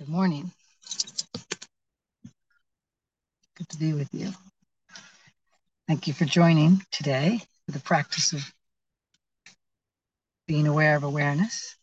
Good 0.00 0.08
morning. 0.08 0.50
Good 3.58 3.68
to 3.68 3.76
be 3.76 3.92
with 3.92 4.08
you. 4.14 4.32
Thank 5.86 6.06
you 6.06 6.14
for 6.14 6.24
joining 6.24 6.80
today 6.90 7.42
for 7.66 7.72
the 7.72 7.80
practice 7.80 8.32
of 8.32 8.50
being 10.48 10.66
aware 10.66 10.96
of 10.96 11.02
awareness. 11.02 11.76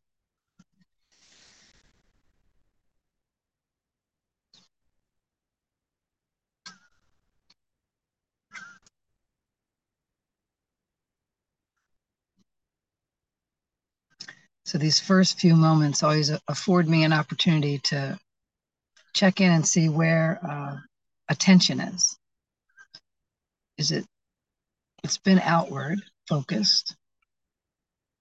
So 14.67 14.77
these 14.77 14.99
first 14.99 15.39
few 15.39 15.55
moments 15.55 16.03
always 16.03 16.29
afford 16.49 16.89
me 16.89 17.05
an 17.05 17.13
opportunity 17.13 17.79
to 17.85 18.19
check 19.13 19.39
in 19.39 19.49
and 19.49 19.65
see 19.65 19.87
where 19.87 20.41
uh, 20.45 20.75
attention 21.29 21.79
is. 21.79 22.17
Is 23.77 23.91
it, 23.91 24.05
it's 25.05 25.19
been 25.19 25.39
outward 25.39 26.01
focused 26.27 26.97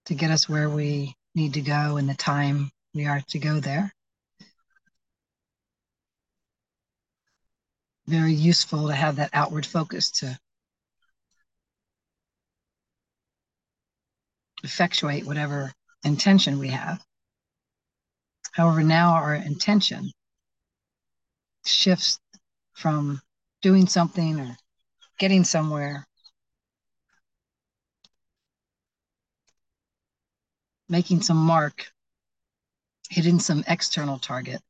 to 0.05 0.15
get 0.15 0.31
us 0.31 0.47
where 0.47 0.69
we 0.69 1.13
need 1.35 1.55
to 1.55 1.61
go 1.61 1.97
and 1.97 2.07
the 2.07 2.15
time 2.15 2.71
we 2.93 3.07
are 3.07 3.19
to 3.27 3.39
go 3.39 3.59
there. 3.59 3.93
Very 8.07 8.31
useful 8.31 8.87
to 8.87 8.95
have 8.95 9.17
that 9.17 9.31
outward 9.33 9.65
focus 9.65 10.11
to 10.21 10.39
effectuate 14.63 15.25
whatever 15.25 15.73
intention 16.03 16.59
we 16.59 16.69
have. 16.69 17.03
However, 18.51 18.83
now 18.83 19.13
our 19.13 19.35
intention 19.35 20.11
shifts 21.65 22.19
from 22.73 23.21
doing 23.61 23.87
something 23.87 24.39
or 24.39 24.57
getting 25.19 25.43
somewhere, 25.43 26.07
making 30.89 31.21
some 31.21 31.37
mark, 31.37 31.91
hitting 33.09 33.39
some 33.39 33.63
external 33.67 34.19
target. 34.19 34.61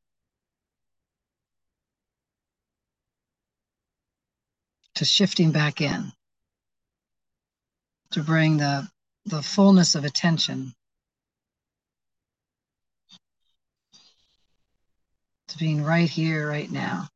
To 4.96 5.04
shifting 5.04 5.52
back 5.52 5.80
in 5.80 6.12
to 8.10 8.22
bring 8.22 8.56
the, 8.56 8.88
the 9.26 9.42
fullness 9.42 9.94
of 9.94 10.04
attention 10.04 10.74
to 15.48 15.58
being 15.58 15.82
right 15.82 16.08
here, 16.08 16.48
right 16.48 16.70
now. 16.70 17.08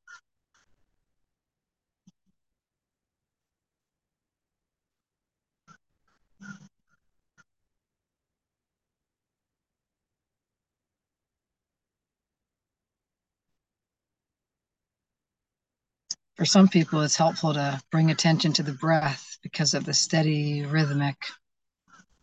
For 16.36 16.46
some 16.46 16.67
people, 16.67 17.02
it's 17.02 17.17
helpful 17.17 17.55
to 17.55 17.80
bring 17.92 18.11
attention 18.11 18.52
to 18.55 18.62
the 18.62 18.72
breath 18.72 19.39
because 19.42 19.74
of 19.74 19.84
the 19.84 19.94
steady, 19.94 20.64
rhythmic 20.64 21.17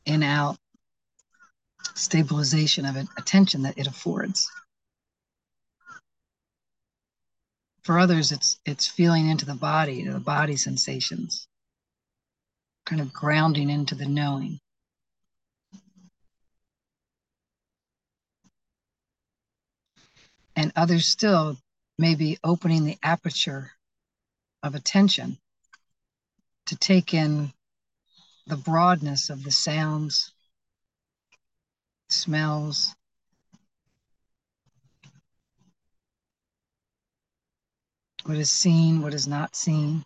in 0.05 0.23
out 0.23 0.57
stabilization 1.95 2.85
of 2.85 2.97
attention 3.17 3.61
that 3.61 3.77
it 3.77 3.87
affords. 3.87 4.49
For 7.83 7.97
others, 7.97 8.31
it's 8.31 8.59
it's 8.65 8.87
feeling 8.87 9.29
into 9.29 9.45
the 9.45 9.55
body, 9.55 10.03
the 10.03 10.19
body 10.19 10.57
sensations, 10.57 11.47
kind 12.85 13.01
of 13.01 13.13
grounding 13.13 13.69
into 13.69 13.95
the 13.95 14.07
knowing. 14.07 14.59
And 20.55 20.73
others 20.75 21.07
still 21.07 21.57
may 21.97 22.15
be 22.15 22.37
opening 22.43 22.83
the 22.83 22.97
aperture 23.01 23.71
of 24.61 24.75
attention 24.75 25.37
to 26.65 26.75
take 26.75 27.13
in 27.13 27.53
the 28.45 28.57
broadness 28.57 29.29
of 29.29 29.43
the 29.43 29.51
sounds, 29.51 30.33
smells, 32.09 32.93
what 38.23 38.37
is 38.37 38.51
seen, 38.51 39.01
what 39.01 39.13
is 39.13 39.27
not 39.27 39.55
seen. 39.55 40.05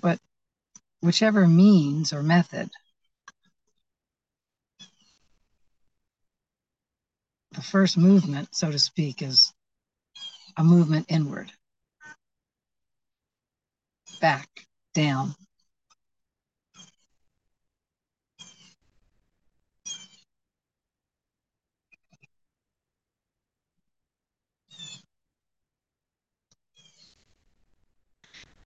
But 0.00 0.18
whichever 1.02 1.46
means 1.46 2.12
or 2.12 2.22
method, 2.22 2.70
the 7.52 7.62
first 7.62 7.98
movement, 7.98 8.54
so 8.54 8.70
to 8.70 8.78
speak, 8.78 9.22
is 9.22 9.52
a 10.56 10.64
movement 10.64 11.06
inward, 11.08 11.52
back, 14.20 14.48
down, 14.94 15.34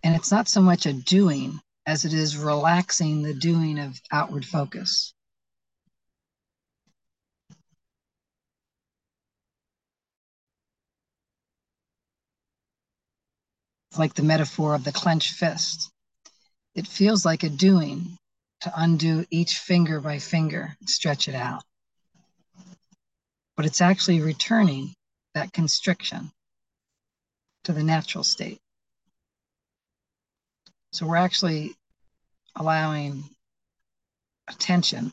And 0.04 0.14
it's 0.14 0.30
not 0.30 0.48
so 0.48 0.60
much 0.60 0.84
a 0.84 0.92
doing 0.92 1.60
as 1.86 2.04
it 2.04 2.12
is 2.12 2.36
relaxing 2.36 3.22
the 3.22 3.32
doing 3.32 3.78
of 3.78 3.98
outward 4.12 4.44
focus. 4.44 5.14
Like 13.96 14.12
the 14.12 14.22
metaphor 14.22 14.74
of 14.74 14.84
the 14.84 14.92
clenched 14.92 15.32
fist. 15.32 15.90
It 16.74 16.86
feels 16.86 17.24
like 17.24 17.42
a 17.42 17.48
doing 17.48 18.18
to 18.60 18.72
undo 18.76 19.24
each 19.30 19.56
finger 19.56 20.02
by 20.02 20.18
finger 20.18 20.76
stretch 20.84 21.28
it 21.28 21.34
out. 21.34 21.64
But 23.56 23.64
it's 23.64 23.80
actually 23.80 24.20
returning 24.20 24.94
that 25.32 25.54
constriction 25.54 26.30
to 27.62 27.72
the 27.72 27.82
natural 27.82 28.24
state. 28.24 28.60
So 30.94 31.06
we're 31.06 31.16
actually 31.16 31.74
allowing 32.54 33.24
attention 34.46 35.12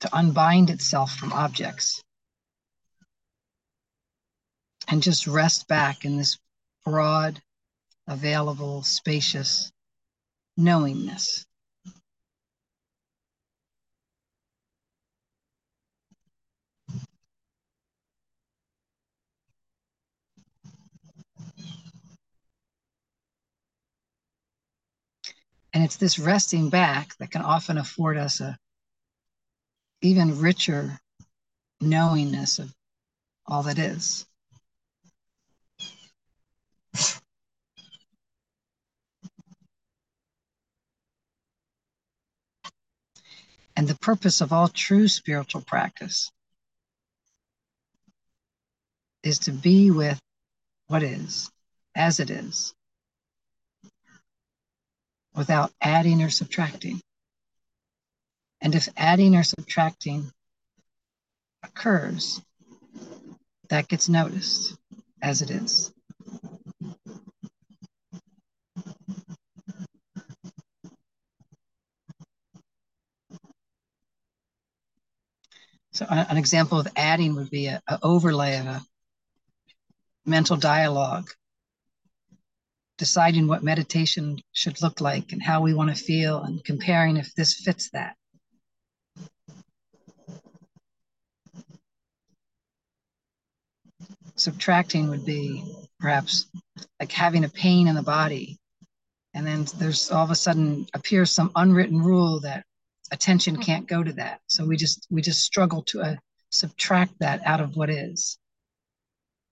to 0.00 0.14
unbind 0.14 0.68
itself 0.68 1.14
from 1.14 1.32
objects 1.32 2.02
and 4.88 5.02
just 5.02 5.26
rest 5.26 5.66
back 5.68 6.04
in 6.04 6.18
this 6.18 6.36
broad, 6.84 7.40
available, 8.06 8.82
spacious 8.82 9.72
knowingness. 10.58 11.46
And 25.72 25.82
it's 25.82 25.96
this 25.96 26.18
resting 26.18 26.68
back 26.68 27.16
that 27.16 27.30
can 27.30 27.42
often 27.42 27.78
afford 27.78 28.16
us 28.16 28.40
a 28.40 28.58
even 30.02 30.40
richer 30.40 30.98
knowingness 31.80 32.58
of 32.58 32.72
all 33.46 33.62
that 33.62 33.78
is. 33.78 34.26
And 43.74 43.88
the 43.88 43.96
purpose 43.96 44.40
of 44.40 44.52
all 44.52 44.68
true 44.68 45.08
spiritual 45.08 45.62
practice 45.62 46.30
is 49.22 49.38
to 49.40 49.52
be 49.52 49.90
with 49.90 50.20
what 50.88 51.02
is, 51.02 51.50
as 51.94 52.20
it 52.20 52.30
is, 52.30 52.74
without 55.34 55.72
adding 55.80 56.22
or 56.22 56.30
subtracting. 56.30 57.00
And 58.60 58.74
if 58.74 58.88
adding 58.96 59.34
or 59.34 59.42
subtracting 59.42 60.30
occurs, 61.62 62.40
that 63.68 63.88
gets 63.88 64.08
noticed 64.08 64.76
as 65.20 65.42
it 65.42 65.50
is. 65.50 65.92
So 75.92 76.06
an 76.08 76.38
example 76.38 76.80
of 76.80 76.88
adding 76.96 77.34
would 77.34 77.50
be 77.50 77.66
an 77.66 77.80
overlay 78.02 78.58
of 78.58 78.66
a 78.66 78.82
mental 80.24 80.56
dialogue 80.56 81.28
deciding 83.02 83.48
what 83.48 83.64
meditation 83.64 84.38
should 84.52 84.80
look 84.80 85.00
like 85.00 85.32
and 85.32 85.42
how 85.42 85.60
we 85.60 85.74
want 85.74 85.90
to 85.90 86.04
feel 86.04 86.40
and 86.44 86.64
comparing 86.64 87.16
if 87.16 87.34
this 87.34 87.54
fits 87.54 87.90
that. 87.90 88.14
Subtracting 94.36 95.08
would 95.08 95.26
be 95.26 95.64
perhaps 95.98 96.46
like 97.00 97.10
having 97.10 97.42
a 97.42 97.48
pain 97.48 97.88
in 97.88 97.96
the 97.96 98.04
body. 98.04 98.56
And 99.34 99.44
then 99.44 99.66
there's 99.78 100.12
all 100.12 100.22
of 100.22 100.30
a 100.30 100.36
sudden 100.36 100.86
appears 100.94 101.32
some 101.32 101.50
unwritten 101.56 102.00
rule 102.00 102.38
that 102.42 102.64
attention 103.10 103.56
can't 103.56 103.88
go 103.88 104.04
to 104.04 104.12
that. 104.12 104.42
So 104.46 104.64
we 104.64 104.76
just 104.76 105.08
we 105.10 105.22
just 105.22 105.42
struggle 105.42 105.82
to 105.90 106.02
uh, 106.02 106.16
subtract 106.50 107.18
that 107.18 107.40
out 107.44 107.60
of 107.60 107.74
what 107.74 107.90
is 107.90 108.38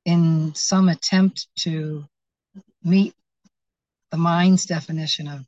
in 0.04 0.54
some 0.54 0.88
attempt 0.88 1.48
to 1.64 2.04
meet 2.84 3.12
the 4.10 4.16
mind's 4.18 4.66
definition 4.66 5.28
of 5.28 5.44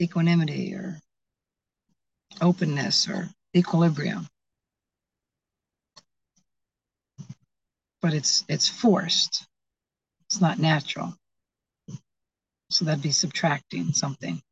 equanimity 0.00 0.74
or 0.74 1.00
openness 2.40 3.08
or 3.08 3.28
equilibrium. 3.56 4.26
But 8.02 8.14
it's 8.14 8.44
it's 8.48 8.68
forced. 8.68 9.46
It's 10.28 10.40
not 10.40 10.58
natural. 10.58 11.14
So 12.70 12.84
that'd 12.84 13.02
be 13.02 13.12
subtracting 13.12 13.92
something. 13.92 14.42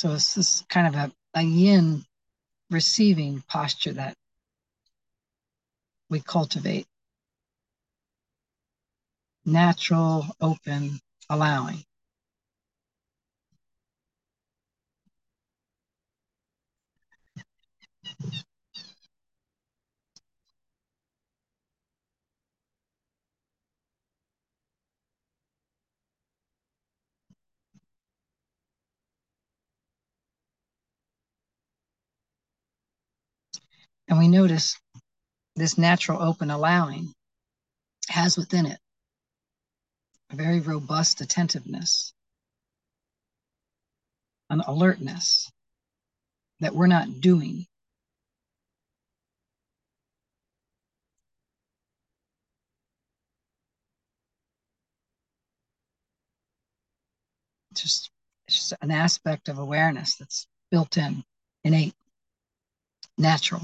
So 0.00 0.14
this 0.14 0.64
kind 0.70 0.86
of 0.86 0.94
a, 0.94 1.12
a 1.34 1.42
yin 1.42 2.06
receiving 2.70 3.42
posture 3.42 3.92
that 3.92 4.14
we 6.08 6.20
cultivate. 6.20 6.86
Natural, 9.44 10.24
open, 10.40 11.00
allowing. 11.28 11.84
And 34.10 34.18
we 34.18 34.26
notice 34.26 34.76
this 35.54 35.78
natural 35.78 36.20
open 36.20 36.50
allowing 36.50 37.14
has 38.08 38.36
within 38.36 38.66
it 38.66 38.80
a 40.30 40.36
very 40.36 40.58
robust 40.58 41.20
attentiveness, 41.20 42.12
an 44.50 44.62
alertness 44.66 45.48
that 46.58 46.74
we're 46.74 46.88
not 46.88 47.20
doing. 47.20 47.66
Just, 57.74 58.10
just 58.48 58.72
an 58.82 58.90
aspect 58.90 59.48
of 59.48 59.58
awareness 59.58 60.16
that's 60.16 60.48
built 60.72 60.96
in, 60.96 61.22
innate, 61.62 61.94
natural. 63.16 63.62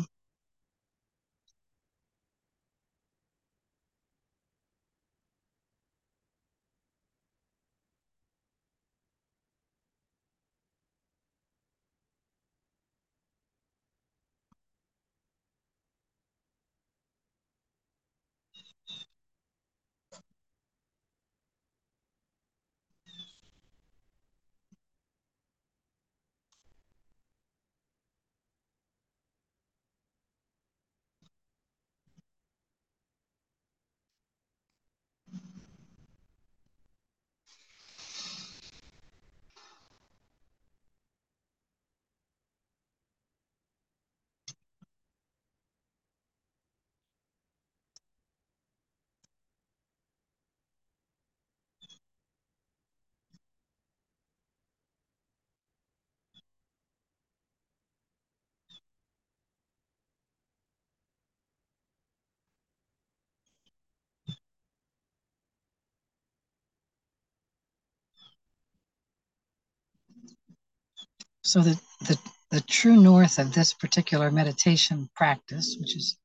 So 71.46 71.60
the, 71.60 71.80
the, 72.00 72.18
the 72.50 72.60
true 72.62 72.96
north 72.96 73.38
of 73.38 73.54
this 73.54 73.72
particular 73.72 74.32
meditation 74.32 75.08
practice, 75.14 75.76
which 75.78 75.94
is 75.94 76.18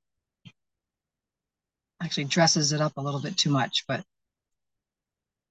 actually 2.01 2.23
dresses 2.23 2.71
it 2.71 2.81
up 2.81 2.97
a 2.97 3.01
little 3.01 3.21
bit 3.21 3.37
too 3.37 3.51
much, 3.51 3.85
but 3.87 4.03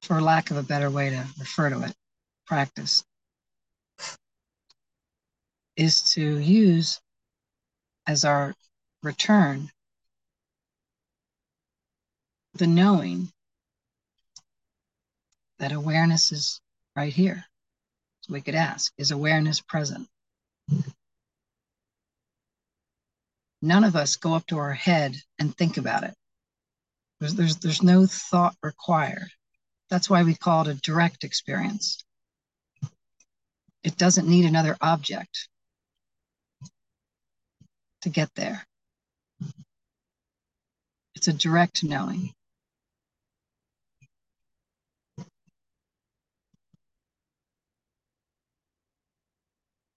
for 0.02 0.20
lack 0.20 0.50
of 0.50 0.56
a 0.56 0.64
better 0.64 0.90
way 0.90 1.10
to 1.10 1.24
refer 1.38 1.70
to 1.70 1.82
it, 1.82 1.94
practice, 2.48 3.04
is 5.76 6.02
to 6.14 6.38
use 6.38 7.00
as 8.08 8.24
our 8.24 8.56
return 9.04 9.70
the 12.54 12.66
knowing 12.66 13.30
that 15.60 15.70
awareness 15.70 16.32
is 16.32 16.60
right 16.96 17.12
here 17.12 17.44
we 18.30 18.40
could 18.40 18.54
ask 18.54 18.92
is 18.96 19.10
awareness 19.10 19.60
present? 19.60 20.08
None 23.62 23.84
of 23.84 23.96
us 23.96 24.16
go 24.16 24.34
up 24.34 24.46
to 24.46 24.58
our 24.58 24.72
head 24.72 25.16
and 25.38 25.54
think 25.54 25.76
about 25.76 26.04
it. 26.04 26.14
There's, 27.18 27.34
there's, 27.34 27.56
there's 27.56 27.82
no 27.82 28.06
thought 28.06 28.56
required. 28.62 29.28
That's 29.90 30.08
why 30.08 30.22
we 30.22 30.34
call 30.34 30.62
it 30.62 30.70
a 30.70 30.80
direct 30.80 31.24
experience. 31.24 32.02
It 33.82 33.96
doesn't 33.96 34.28
need 34.28 34.46
another 34.46 34.76
object 34.80 35.48
to 38.02 38.08
get 38.08 38.30
there. 38.34 38.64
It's 41.14 41.28
a 41.28 41.32
direct 41.32 41.84
knowing. 41.84 42.32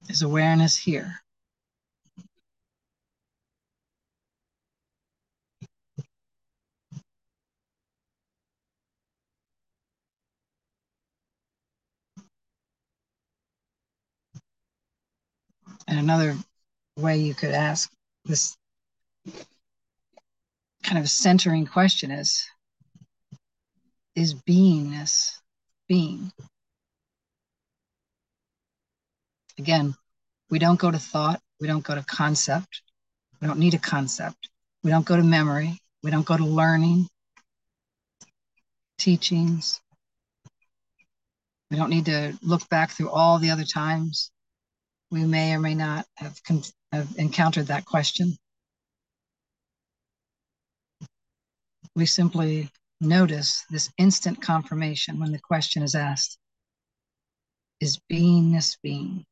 Is 0.09 0.21
awareness 0.21 0.77
here? 0.77 1.23
And 15.87 15.99
another 15.99 16.35
way 16.97 17.17
you 17.17 17.33
could 17.33 17.51
ask 17.51 17.91
this 18.25 18.55
kind 20.83 20.97
of 20.97 21.09
centering 21.09 21.65
question 21.65 22.11
is 22.11 22.45
Is 24.15 24.33
beingness 24.33 25.39
being? 25.87 26.31
Again, 29.57 29.95
we 30.49 30.59
don't 30.59 30.79
go 30.79 30.91
to 30.91 30.99
thought, 30.99 31.41
we 31.59 31.67
don't 31.67 31.83
go 31.83 31.95
to 31.95 32.03
concept, 32.03 32.81
We 33.41 33.47
don't 33.47 33.59
need 33.59 33.73
a 33.73 33.79
concept. 33.79 34.49
We 34.83 34.91
don't 34.91 35.05
go 35.05 35.15
to 35.15 35.23
memory. 35.23 35.79
We 36.01 36.11
don't 36.11 36.25
go 36.25 36.37
to 36.37 36.45
learning, 36.45 37.07
teachings. 38.97 39.81
We 41.71 41.77
don't 41.77 41.89
need 41.89 42.05
to 42.05 42.37
look 42.41 42.67
back 42.69 42.91
through 42.91 43.09
all 43.09 43.39
the 43.39 43.51
other 43.51 43.63
times 43.65 44.31
we 45.13 45.25
may 45.25 45.53
or 45.53 45.59
may 45.59 45.75
not 45.75 46.07
have, 46.17 46.39
have 46.91 47.07
encountered 47.17 47.67
that 47.67 47.85
question. 47.85 48.35
We 51.95 52.07
simply 52.07 52.69
notice 52.99 53.63
this 53.69 53.91
instant 53.99 54.41
confirmation 54.41 55.19
when 55.19 55.31
the 55.31 55.39
question 55.39 55.83
is 55.83 55.93
asked 55.93 56.39
Is 57.79 57.99
beingness 58.11 58.77
being? 58.81 59.25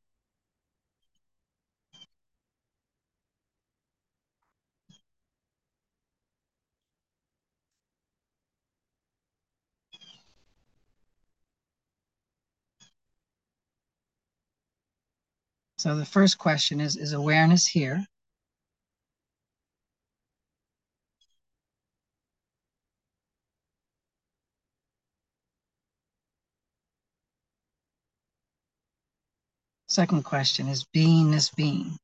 So 15.82 15.96
the 15.96 16.06
first 16.06 16.38
question 16.38 16.80
is 16.80 16.96
Is 16.96 17.12
awareness 17.12 17.66
here? 17.66 18.06
Second 29.88 30.24
question 30.24 30.68
is 30.68 30.86
beingness 30.96 31.50
being? 31.56 31.98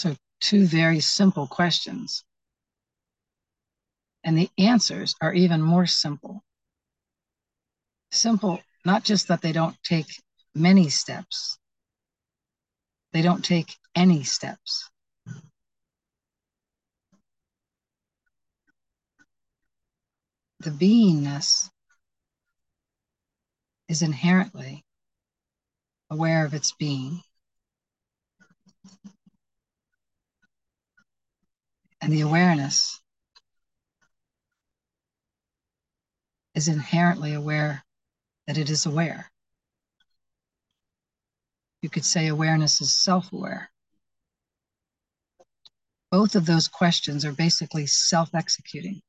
So, 0.00 0.16
two 0.40 0.64
very 0.66 1.00
simple 1.00 1.46
questions. 1.46 2.24
And 4.24 4.34
the 4.34 4.48
answers 4.56 5.14
are 5.20 5.34
even 5.34 5.60
more 5.60 5.84
simple. 5.84 6.42
Simple, 8.10 8.62
not 8.86 9.04
just 9.04 9.28
that 9.28 9.42
they 9.42 9.52
don't 9.52 9.76
take 9.82 10.06
many 10.54 10.88
steps, 10.88 11.58
they 13.12 13.20
don't 13.20 13.44
take 13.44 13.76
any 13.94 14.24
steps. 14.24 14.88
The 20.60 20.70
beingness 20.70 21.68
is 23.86 24.00
inherently 24.00 24.82
aware 26.08 26.46
of 26.46 26.54
its 26.54 26.72
being. 26.72 27.20
And 32.00 32.12
the 32.12 32.22
awareness 32.22 33.00
is 36.54 36.68
inherently 36.68 37.34
aware 37.34 37.84
that 38.46 38.58
it 38.58 38.70
is 38.70 38.86
aware. 38.86 39.30
You 41.82 41.88
could 41.88 42.04
say 42.04 42.26
awareness 42.26 42.80
is 42.80 42.94
self 42.94 43.32
aware. 43.32 43.70
Both 46.10 46.34
of 46.34 46.46
those 46.46 46.68
questions 46.68 47.24
are 47.24 47.32
basically 47.32 47.86
self 47.86 48.34
executing 48.34 49.00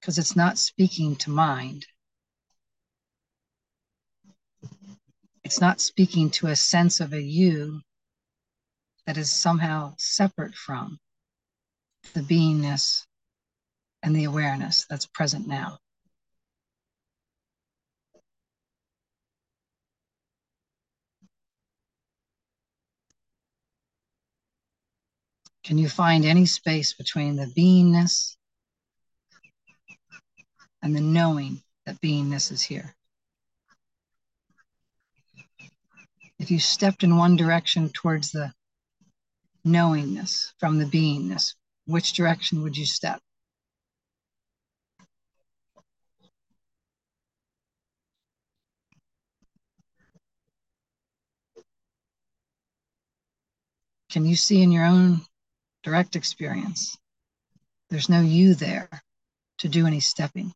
because 0.00 0.18
it's 0.18 0.36
not 0.36 0.58
speaking 0.58 1.16
to 1.16 1.30
mind. 1.30 1.86
It's 5.42 5.60
not 5.60 5.80
speaking 5.80 6.30
to 6.30 6.46
a 6.46 6.56
sense 6.56 7.00
of 7.00 7.12
a 7.12 7.22
you 7.22 7.82
that 9.06 9.18
is 9.18 9.30
somehow 9.30 9.94
separate 9.98 10.54
from 10.54 10.98
the 12.12 12.20
beingness 12.20 13.06
and 14.02 14.14
the 14.14 14.24
awareness 14.24 14.86
that's 14.88 15.06
present 15.06 15.48
now. 15.48 15.78
Can 25.64 25.78
you 25.78 25.88
find 25.88 26.26
any 26.26 26.44
space 26.44 26.92
between 26.92 27.36
the 27.36 27.46
beingness 27.46 28.36
and 30.82 30.94
the 30.94 31.00
knowing 31.00 31.62
that 31.86 32.00
beingness 32.02 32.52
is 32.52 32.62
here? 32.62 32.94
If 36.38 36.50
you 36.50 36.58
stepped 36.58 37.02
in 37.02 37.16
one 37.16 37.36
direction 37.36 37.88
towards 37.88 38.30
the 38.30 38.52
knowingness 39.64 40.52
from 40.58 40.76
the 40.76 40.84
beingness, 40.84 41.54
which 41.86 42.12
direction 42.12 42.62
would 42.62 42.76
you 42.76 42.86
step? 42.86 43.20
Can 54.10 54.24
you 54.24 54.36
see 54.36 54.62
in 54.62 54.70
your 54.70 54.84
own 54.84 55.22
direct 55.82 56.14
experience? 56.14 56.96
There's 57.90 58.08
no 58.08 58.20
you 58.20 58.54
there 58.54 58.88
to 59.58 59.68
do 59.68 59.86
any 59.86 60.00
stepping. 60.00 60.52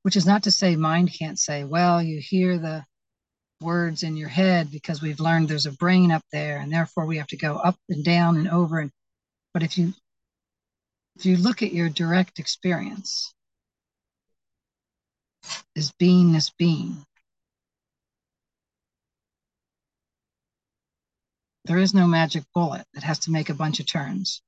Which 0.00 0.16
is 0.16 0.26
not 0.26 0.44
to 0.44 0.50
say 0.50 0.76
mind 0.76 1.12
can't 1.12 1.38
say, 1.38 1.64
well, 1.64 2.02
you 2.02 2.20
hear 2.20 2.58
the 2.58 2.84
words 3.62 4.02
in 4.02 4.16
your 4.16 4.28
head 4.28 4.70
because 4.70 5.00
we've 5.00 5.20
learned 5.20 5.48
there's 5.48 5.66
a 5.66 5.72
brain 5.72 6.10
up 6.10 6.24
there 6.32 6.58
and 6.58 6.72
therefore 6.72 7.06
we 7.06 7.16
have 7.18 7.28
to 7.28 7.36
go 7.36 7.56
up 7.56 7.76
and 7.88 8.04
down 8.04 8.36
and 8.36 8.48
over 8.48 8.80
and 8.80 8.90
but 9.54 9.62
if 9.62 9.78
you 9.78 9.92
if 11.16 11.26
you 11.26 11.36
look 11.36 11.62
at 11.62 11.72
your 11.72 11.88
direct 11.88 12.38
experience 12.38 13.32
is 15.74 15.92
beingness 16.00 16.50
being 16.58 17.04
there 21.64 21.78
is 21.78 21.94
no 21.94 22.06
magic 22.06 22.44
bullet 22.54 22.84
that 22.94 23.04
has 23.04 23.20
to 23.20 23.30
make 23.30 23.48
a 23.48 23.54
bunch 23.54 23.80
of 23.80 23.90
turns 23.90 24.42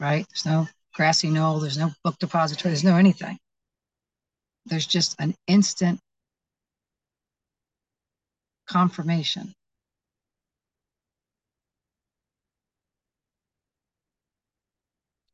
right? 0.00 0.26
There's 0.28 0.46
no 0.46 0.68
grassy 0.94 1.30
knoll, 1.30 1.60
there's 1.60 1.78
no 1.78 1.90
book 2.04 2.18
depository, 2.18 2.72
there's 2.72 2.84
no 2.84 2.96
anything. 2.96 3.38
There's 4.66 4.86
just 4.86 5.16
an 5.18 5.34
instant 5.46 6.00
confirmation. 8.68 9.54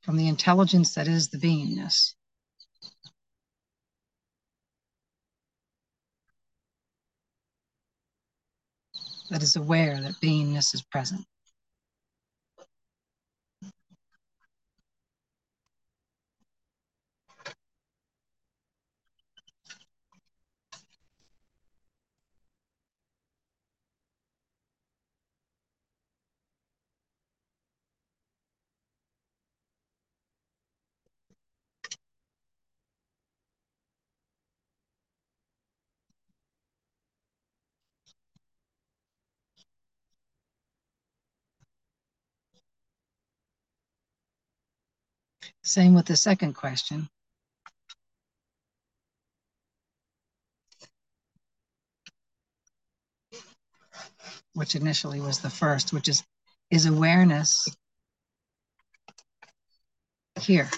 From 0.02 0.16
the 0.16 0.28
intelligence 0.28 0.94
that 0.94 1.09
is 1.09 1.28
the 1.28 1.38
beingness. 1.38 2.14
That 9.30 9.42
is 9.42 9.56
aware 9.56 10.00
that 10.00 10.21
beingness 10.21 10.75
is 10.75 10.83
present. 10.83 11.25
Same 45.62 45.94
with 45.94 46.06
the 46.06 46.16
second 46.16 46.54
question. 46.54 47.08
Which 54.54 54.76
initially 54.76 55.20
was 55.20 55.40
the 55.40 55.50
first, 55.50 55.92
which 55.92 56.08
is, 56.08 56.22
is 56.70 56.86
awareness 56.86 57.66
here? 60.40 60.70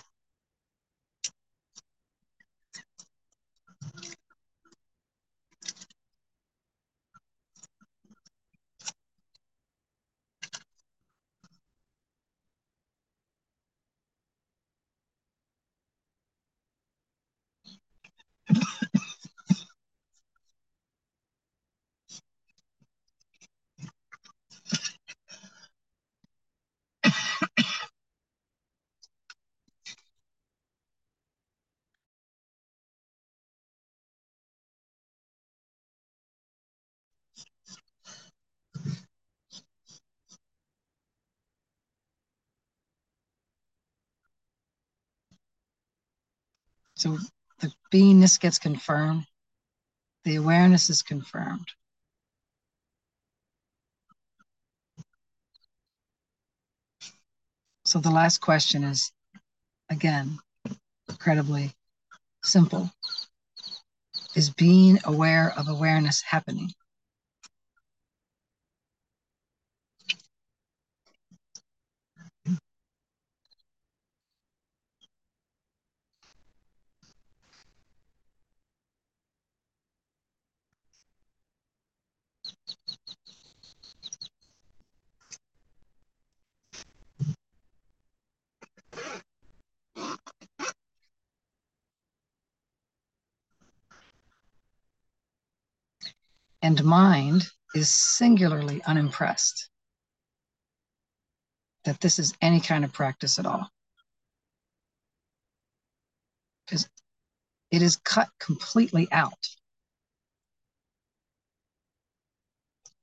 So 47.06 47.18
the 47.60 47.72
beingness 47.92 48.40
gets 48.40 48.58
confirmed, 48.58 49.26
the 50.24 50.34
awareness 50.34 50.90
is 50.90 51.02
confirmed. 51.02 51.68
So 57.84 58.00
the 58.00 58.10
last 58.10 58.38
question 58.40 58.82
is, 58.82 59.12
again, 59.88 60.40
incredibly 61.08 61.76
simple. 62.42 62.90
Is 64.34 64.50
being 64.50 64.98
aware 65.04 65.54
of 65.56 65.68
awareness 65.68 66.22
happening? 66.22 66.74
And 96.66 96.82
mind 96.82 97.48
is 97.76 97.88
singularly 97.88 98.82
unimpressed 98.82 99.70
that 101.84 102.00
this 102.00 102.18
is 102.18 102.34
any 102.42 102.58
kind 102.58 102.84
of 102.84 102.92
practice 102.92 103.38
at 103.38 103.46
all. 103.46 103.70
Because 106.66 106.88
it 107.70 107.82
is 107.82 107.94
cut 108.02 108.28
completely 108.40 109.06
out. 109.12 109.46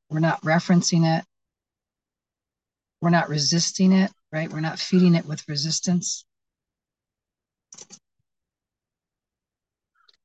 We're 0.09 0.19
not 0.19 0.41
referencing 0.41 1.17
it. 1.17 1.23
We're 2.99 3.11
not 3.11 3.29
resisting 3.29 3.93
it, 3.93 4.11
right? 4.33 4.51
We're 4.51 4.59
not 4.59 4.77
feeding 4.77 5.15
it 5.15 5.25
with 5.25 5.47
resistance. 5.47 6.25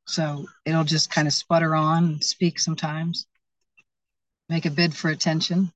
So 0.09 0.47
it'll 0.65 0.83
just 0.83 1.09
kind 1.09 1.29
of 1.29 1.35
sputter 1.35 1.77
on, 1.77 2.05
and 2.05 2.25
speak 2.25 2.59
sometimes, 2.59 3.28
make 4.49 4.67
a 4.67 4.71
bid 4.71 4.95
for 4.95 5.11
attention. 5.11 5.73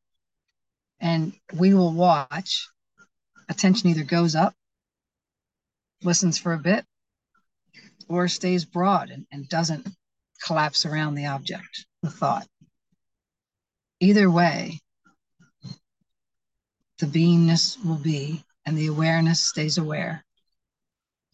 And 1.01 1.33
we 1.53 1.75
will 1.75 1.93
watch. 1.93 2.69
Attention 3.49 3.91
either 3.91 4.05
goes 4.05 4.35
up, 4.35 4.55
listens 6.03 6.39
for 6.39 6.53
a 6.53 6.59
bit, 6.59 6.85
or 8.09 8.29
stays 8.29 8.65
broad 8.65 9.11
and, 9.11 9.27
and 9.33 9.49
doesn't 9.49 9.87
collapse 10.45 10.87
around 10.87 11.15
the 11.15 11.27
object, 11.27 11.87
the 12.03 12.11
thought. 12.11 12.47
Either 14.01 14.31
way, 14.31 14.81
the 16.99 17.07
beingness 17.07 17.85
will 17.85 17.97
be, 17.97 18.45
and 18.65 18.79
the 18.79 18.87
awareness 18.87 19.41
stays 19.41 19.79
aware. 19.79 20.25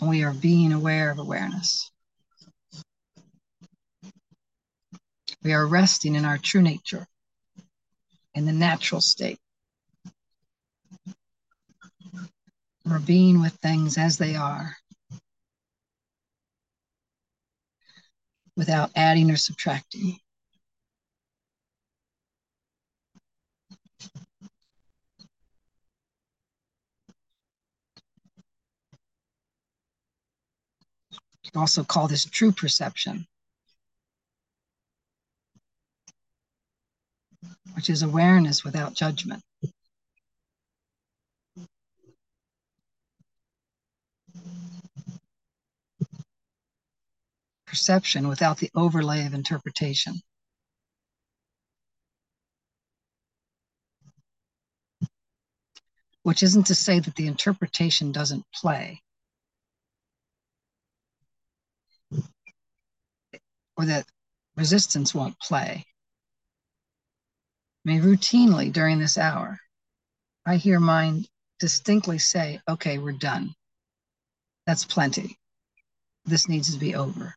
And 0.01 0.09
we 0.09 0.25
are 0.25 0.33
being 0.33 0.73
aware 0.73 1.11
of 1.11 1.19
awareness. 1.19 1.91
We 5.43 5.53
are 5.53 5.67
resting 5.67 6.15
in 6.15 6.25
our 6.25 6.39
true 6.39 6.63
nature, 6.63 7.07
in 8.39 8.47
the 8.47 8.53
natural 8.53 9.01
state. 9.01 9.41
We're 12.87 13.01
being 13.01 13.41
with 13.41 13.55
things 13.55 13.99
as 13.99 14.17
they 14.17 14.37
are 14.37 14.77
without 18.57 18.93
adding 18.95 19.29
or 19.33 19.37
subtracting. 19.37 20.19
You 31.43 31.61
also 31.61 31.83
call 31.83 32.07
this 32.07 32.25
true 32.25 32.53
perception. 32.53 33.27
Which 37.89 37.95
is 37.95 38.03
awareness 38.03 38.65
without 38.65 38.93
judgment. 38.93 39.43
Perception 47.67 48.29
without 48.29 48.59
the 48.59 48.71
overlay 48.75 49.25
of 49.25 49.33
interpretation. 49.33 50.21
Which 56.25 56.43
isn't 56.43 56.67
to 56.67 56.75
say 56.75 57.01
that 57.01 57.15
the 57.15 57.27
interpretation 57.27 58.13
doesn't 58.13 58.45
play. 58.53 59.01
Or 63.79 63.87
that 63.87 64.05
resistance 64.57 65.15
won't 65.15 65.41
play 65.41 65.88
mean, 67.89 68.03
routinely 68.03 68.71
during 68.71 68.99
this 68.99 69.17
hour, 69.17 69.59
I 70.45 70.57
hear 70.57 70.79
mine 70.79 71.25
distinctly 71.59 72.19
say, 72.19 72.61
okay, 72.69 72.99
we're 72.99 73.13
done. 73.13 73.55
That's 74.67 74.85
plenty. 74.85 75.39
This 76.27 76.49
needs 76.49 76.73
to 76.75 76.79
be 76.79 76.95
over. 76.95 77.35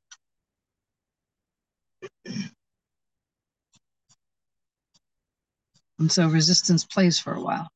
And 6.00 6.12
so 6.12 6.28
resistance 6.28 6.84
plays 6.84 7.18
for 7.18 7.34
a 7.34 7.42
while. 7.42 7.70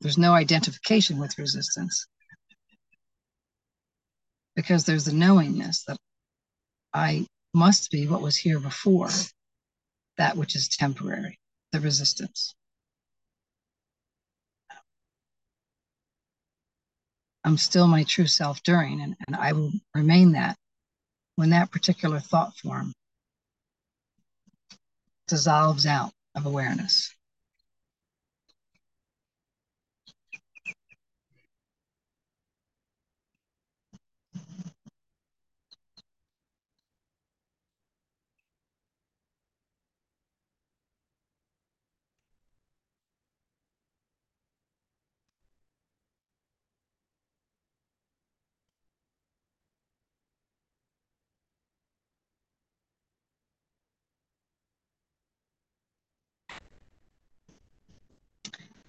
There's 0.00 0.18
no 0.18 0.32
identification 0.32 1.18
with 1.18 1.38
resistance 1.38 2.06
because 4.54 4.84
there's 4.84 5.06
the 5.06 5.12
knowingness 5.12 5.82
that 5.88 5.96
I 6.94 7.26
must 7.52 7.90
be 7.90 8.06
what 8.06 8.22
was 8.22 8.36
here 8.36 8.60
before 8.60 9.10
that 10.18 10.36
which 10.36 10.54
is 10.54 10.68
temporary, 10.68 11.38
the 11.72 11.80
resistance. 11.80 12.54
I'm 17.44 17.56
still 17.56 17.86
my 17.86 18.04
true 18.04 18.26
self 18.26 18.62
during, 18.62 19.00
and, 19.00 19.16
and 19.26 19.36
I 19.36 19.52
will 19.52 19.72
remain 19.94 20.32
that 20.32 20.56
when 21.36 21.50
that 21.50 21.70
particular 21.70 22.20
thought 22.20 22.56
form 22.58 22.92
dissolves 25.28 25.86
out 25.86 26.12
of 26.34 26.46
awareness. 26.46 27.14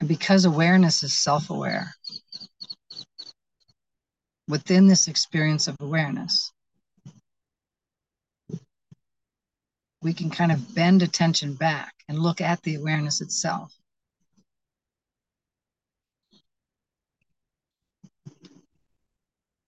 Because 0.09 0.45
awareness 0.45 1.03
is 1.03 1.15
self 1.15 1.51
aware, 1.51 1.93
within 4.47 4.87
this 4.87 5.07
experience 5.07 5.67
of 5.67 5.75
awareness, 5.79 6.51
we 10.01 10.11
can 10.11 10.31
kind 10.31 10.51
of 10.51 10.73
bend 10.73 11.03
attention 11.03 11.53
back 11.53 11.93
and 12.07 12.17
look 12.17 12.41
at 12.41 12.59
the 12.63 12.73
awareness 12.73 13.21
itself. 13.21 13.71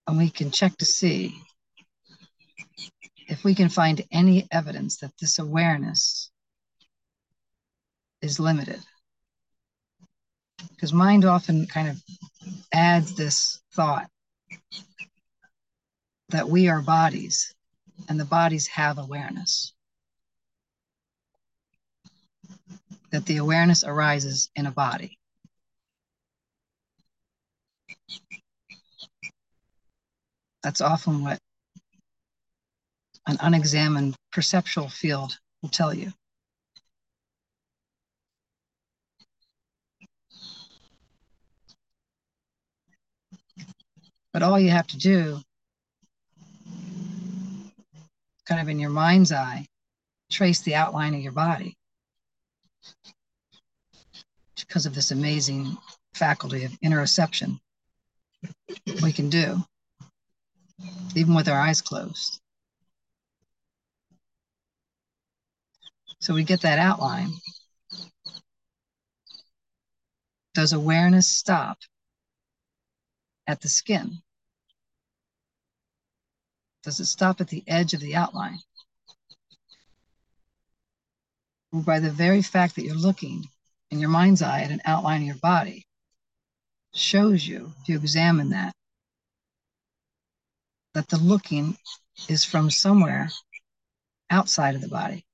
And 0.08 0.18
we 0.18 0.28
can 0.28 0.50
check 0.50 0.76
to 0.78 0.84
see 0.84 1.36
if 3.28 3.44
we 3.44 3.54
can 3.54 3.68
find 3.68 4.04
any 4.10 4.48
evidence 4.50 4.96
that 4.96 5.12
this 5.20 5.38
awareness 5.38 6.32
is 8.20 8.40
limited. 8.40 8.82
Because 10.70 10.92
mind 10.92 11.24
often 11.24 11.66
kind 11.66 11.88
of 11.88 12.02
adds 12.72 13.14
this 13.14 13.60
thought 13.74 14.08
that 16.30 16.48
we 16.48 16.68
are 16.68 16.80
bodies 16.80 17.54
and 18.08 18.18
the 18.18 18.24
bodies 18.24 18.66
have 18.68 18.98
awareness. 18.98 19.72
That 23.10 23.26
the 23.26 23.36
awareness 23.36 23.84
arises 23.84 24.50
in 24.56 24.66
a 24.66 24.70
body. 24.70 25.18
That's 30.62 30.80
often 30.80 31.22
what 31.22 31.38
an 33.26 33.36
unexamined 33.40 34.16
perceptual 34.32 34.88
field 34.88 35.38
will 35.60 35.68
tell 35.68 35.92
you. 35.92 36.12
But 44.32 44.42
all 44.42 44.58
you 44.58 44.70
have 44.70 44.86
to 44.88 44.98
do, 44.98 45.40
kind 48.46 48.60
of 48.60 48.68
in 48.68 48.78
your 48.78 48.90
mind's 48.90 49.32
eye, 49.32 49.66
trace 50.30 50.60
the 50.60 50.74
outline 50.74 51.14
of 51.14 51.20
your 51.20 51.32
body 51.32 51.76
because 54.58 54.86
of 54.86 54.94
this 54.94 55.10
amazing 55.10 55.76
faculty 56.14 56.64
of 56.64 56.72
interoception 56.80 57.58
we 59.02 59.12
can 59.12 59.28
do, 59.28 59.62
even 61.14 61.34
with 61.34 61.48
our 61.48 61.60
eyes 61.60 61.82
closed. 61.82 62.40
So 66.20 66.32
we 66.32 66.44
get 66.44 66.62
that 66.62 66.78
outline. 66.78 67.32
Does 70.54 70.72
awareness 70.72 71.26
stop 71.28 71.78
at 73.46 73.60
the 73.60 73.68
skin? 73.68 74.18
Does 76.82 77.00
it 77.00 77.06
stop 77.06 77.40
at 77.40 77.48
the 77.48 77.62
edge 77.66 77.94
of 77.94 78.00
the 78.00 78.16
outline? 78.16 78.58
Or 81.72 81.80
by 81.80 82.00
the 82.00 82.10
very 82.10 82.42
fact 82.42 82.76
that 82.76 82.84
you're 82.84 82.94
looking 82.94 83.48
in 83.90 84.00
your 84.00 84.10
mind's 84.10 84.42
eye 84.42 84.62
at 84.62 84.70
an 84.70 84.82
outline 84.84 85.22
of 85.22 85.26
your 85.26 85.36
body, 85.36 85.86
shows 86.94 87.46
you, 87.46 87.72
if 87.80 87.88
you 87.88 87.96
examine 87.96 88.50
that, 88.50 88.74
that 90.94 91.08
the 91.08 91.18
looking 91.18 91.76
is 92.28 92.44
from 92.44 92.70
somewhere 92.70 93.30
outside 94.30 94.74
of 94.74 94.80
the 94.80 94.88
body. 94.88 95.24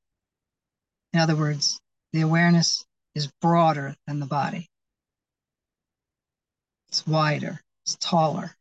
In 1.12 1.20
other 1.20 1.36
words, 1.36 1.80
the 2.12 2.20
awareness 2.20 2.84
is 3.14 3.32
broader 3.40 3.96
than 4.06 4.20
the 4.20 4.26
body. 4.26 4.68
It's 6.88 7.06
wider, 7.06 7.60
it's 7.88 7.96
taller. 7.96 8.54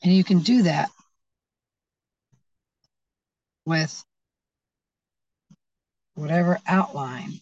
And 0.00 0.14
you 0.14 0.22
can 0.22 0.38
do 0.38 0.62
that 0.62 0.90
with 3.66 4.04
whatever 6.14 6.60
outline 6.68 7.32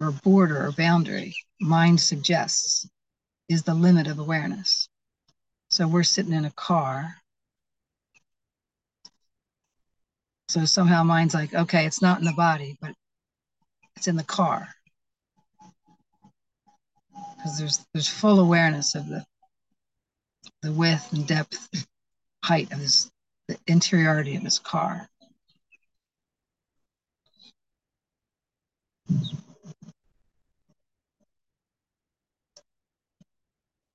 or 0.00 0.12
border 0.12 0.64
or 0.66 0.70
boundary 0.70 1.34
mind 1.60 2.00
suggests 2.00 2.88
is 3.48 3.62
the 3.62 3.74
limit 3.74 4.06
of 4.06 4.18
awareness. 4.18 4.88
So 5.68 5.86
we're 5.88 6.02
sitting 6.02 6.32
in 6.32 6.44
a 6.44 6.50
car. 6.50 7.16
So 10.48 10.64
somehow 10.64 11.02
mind's 11.02 11.34
like, 11.34 11.54
okay, 11.54 11.86
it's 11.86 12.02
not 12.02 12.18
in 12.18 12.24
the 12.24 12.32
body, 12.32 12.76
but 12.80 12.94
it's 13.96 14.08
in 14.08 14.16
the 14.16 14.24
car. 14.24 14.68
Because 17.36 17.58
there's 17.58 17.86
there's 17.92 18.08
full 18.08 18.40
awareness 18.40 18.94
of 18.94 19.08
the 19.08 19.24
the 20.62 20.72
width 20.72 21.12
and 21.12 21.26
depth, 21.26 21.86
height 22.42 22.72
of 22.72 22.80
this 22.80 23.10
the 23.48 23.58
interiority 23.66 24.36
of 24.36 24.44
this 24.44 24.58
car. 24.58 25.08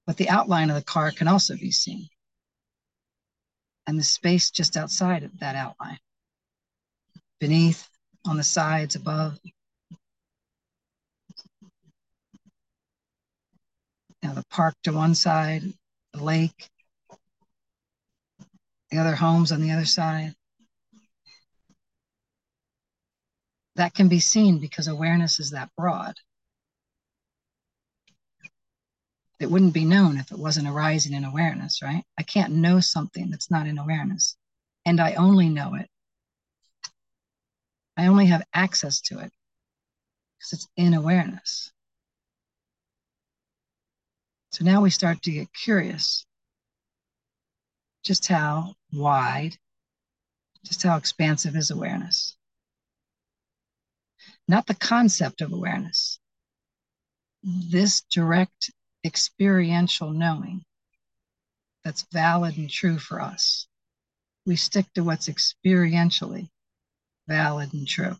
But 0.09 0.17
the 0.17 0.29
outline 0.29 0.71
of 0.71 0.75
the 0.75 0.81
car 0.81 1.11
can 1.11 1.27
also 1.27 1.55
be 1.55 1.69
seen. 1.69 2.09
And 3.85 3.99
the 3.99 4.03
space 4.03 4.49
just 4.49 4.75
outside 4.75 5.21
of 5.21 5.37
that 5.39 5.55
outline. 5.55 5.99
Beneath, 7.39 7.87
on 8.25 8.35
the 8.35 8.43
sides, 8.43 8.95
above. 8.95 9.39
Now 14.23 14.33
the 14.33 14.43
park 14.49 14.73
to 14.85 14.93
one 14.93 15.13
side, 15.13 15.61
the 16.13 16.23
lake, 16.23 16.71
the 18.89 18.97
other 18.97 19.15
homes 19.15 19.51
on 19.51 19.61
the 19.61 19.69
other 19.69 19.85
side. 19.85 20.33
That 23.75 23.93
can 23.93 24.07
be 24.07 24.19
seen 24.19 24.57
because 24.57 24.87
awareness 24.87 25.39
is 25.39 25.51
that 25.51 25.69
broad. 25.77 26.15
It 29.39 29.49
wouldn't 29.49 29.73
be 29.73 29.85
known 29.85 30.17
if 30.17 30.31
it 30.31 30.39
wasn't 30.39 30.67
arising 30.67 31.13
in 31.13 31.23
awareness, 31.23 31.81
right? 31.81 32.03
I 32.17 32.23
can't 32.23 32.53
know 32.55 32.79
something 32.81 33.29
that's 33.29 33.49
not 33.49 33.67
in 33.67 33.77
awareness. 33.77 34.35
And 34.85 34.99
I 34.99 35.13
only 35.13 35.49
know 35.49 35.75
it. 35.75 35.89
I 37.95 38.07
only 38.07 38.27
have 38.27 38.45
access 38.53 39.01
to 39.01 39.19
it 39.19 39.31
because 40.37 40.53
it's 40.53 40.67
in 40.75 40.93
awareness. 40.93 41.71
So 44.51 44.65
now 44.65 44.81
we 44.81 44.89
start 44.89 45.21
to 45.23 45.31
get 45.31 45.53
curious 45.53 46.25
just 48.03 48.27
how 48.27 48.75
wide, 48.91 49.57
just 50.65 50.83
how 50.83 50.97
expansive 50.97 51.55
is 51.55 51.71
awareness. 51.71 52.35
Not 54.47 54.65
the 54.65 54.75
concept 54.75 55.41
of 55.41 55.53
awareness, 55.53 56.19
this 57.43 58.01
direct 58.01 58.71
experiential 59.03 60.11
knowing 60.11 60.63
that's 61.83 62.05
valid 62.11 62.57
and 62.57 62.69
true 62.69 62.99
for 62.99 63.21
us. 63.21 63.67
We 64.45 64.55
stick 64.55 64.85
to 64.93 65.03
what's 65.03 65.29
experientially 65.29 66.49
valid 67.27 67.73
and 67.73 67.87
true. 67.87 68.17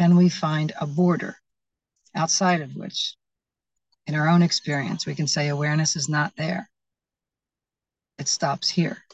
Can 0.00 0.16
we 0.16 0.30
find 0.30 0.72
a 0.80 0.86
border 0.86 1.36
outside 2.14 2.62
of 2.62 2.74
which, 2.74 3.16
in 4.06 4.14
our 4.14 4.28
own 4.28 4.40
experience, 4.40 5.04
we 5.04 5.14
can 5.14 5.26
say 5.26 5.48
awareness 5.48 5.94
is 5.94 6.08
not 6.08 6.34
there? 6.36 6.70
It 8.18 8.26
stops 8.26 8.70
here. 8.70 9.04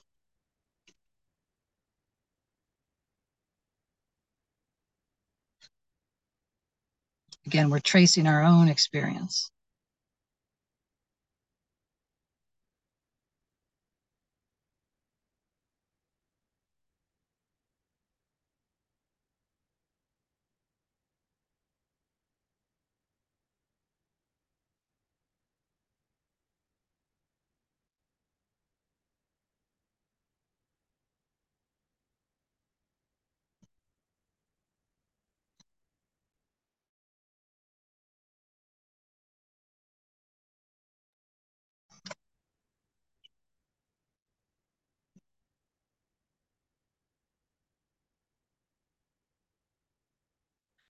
Again, 7.46 7.68
we're 7.68 7.80
tracing 7.80 8.28
our 8.28 8.44
own 8.44 8.68
experience. 8.68 9.50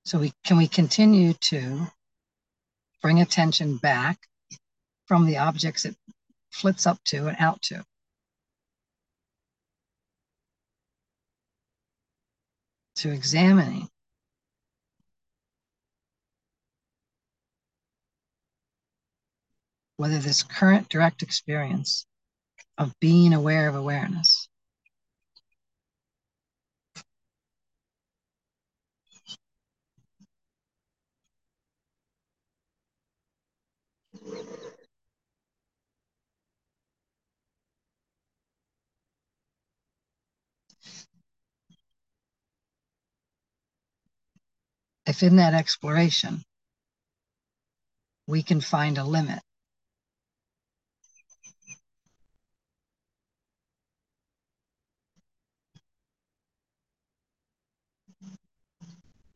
So 0.06 0.20
we 0.20 0.32
can 0.44 0.56
we 0.56 0.68
continue 0.68 1.32
to 1.50 1.88
bring 3.02 3.20
attention 3.20 3.78
back 3.78 4.16
from 5.06 5.26
the 5.26 5.38
objects 5.38 5.84
it 5.84 5.96
flits 6.52 6.86
up 6.86 7.02
to 7.06 7.26
and 7.26 7.36
out 7.40 7.60
to. 7.62 7.84
To 12.98 13.10
examining 13.10 13.88
whether 19.96 20.20
this 20.20 20.44
current 20.44 20.88
direct 20.88 21.24
experience 21.24 22.06
of 22.78 22.94
being 23.00 23.32
aware 23.32 23.68
of 23.68 23.74
awareness 23.74 24.48
if 45.06 45.22
in 45.22 45.36
that 45.36 45.54
exploration 45.54 46.42
we 48.26 48.42
can 48.42 48.60
find 48.60 48.98
a 48.98 49.04
limit. 49.04 49.40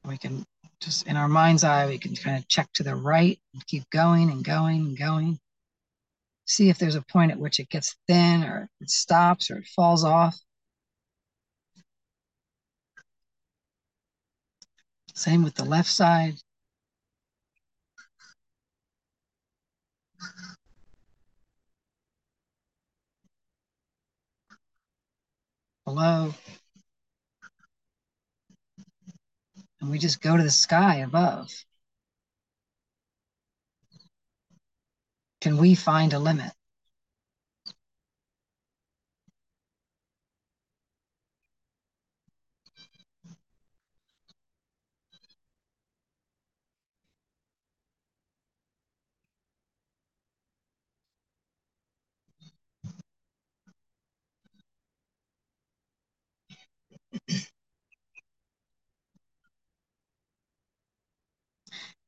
We 0.04 0.18
can 0.18 0.44
just 0.80 1.06
in 1.06 1.16
our 1.16 1.28
mind's 1.28 1.64
eye 1.64 1.86
we 1.86 1.98
can 1.98 2.14
kind 2.16 2.38
of 2.38 2.48
check 2.48 2.68
to 2.74 2.82
the 2.82 2.94
right 2.94 3.38
and 3.54 3.66
keep 3.66 3.88
going 3.90 4.30
and 4.30 4.44
going 4.44 4.80
and 4.80 4.98
going. 4.98 5.38
See 6.46 6.68
if 6.70 6.78
there's 6.78 6.96
a 6.96 7.02
point 7.02 7.32
at 7.32 7.38
which 7.38 7.60
it 7.60 7.68
gets 7.68 7.96
thin 8.08 8.42
or 8.44 8.68
it 8.80 8.90
stops 8.90 9.50
or 9.50 9.58
it 9.58 9.66
falls 9.68 10.04
off. 10.04 10.38
Same 15.14 15.44
with 15.44 15.54
the 15.54 15.64
left 15.64 15.90
side. 15.90 16.34
Below 25.84 26.34
and 29.80 29.90
we 29.90 29.98
just 29.98 30.20
go 30.20 30.36
to 30.36 30.42
the 30.42 30.50
sky 30.50 30.96
above. 30.96 31.50
Can 35.42 35.58
we 35.58 35.74
find 35.74 36.12
a 36.12 36.18
limit? 36.18 36.52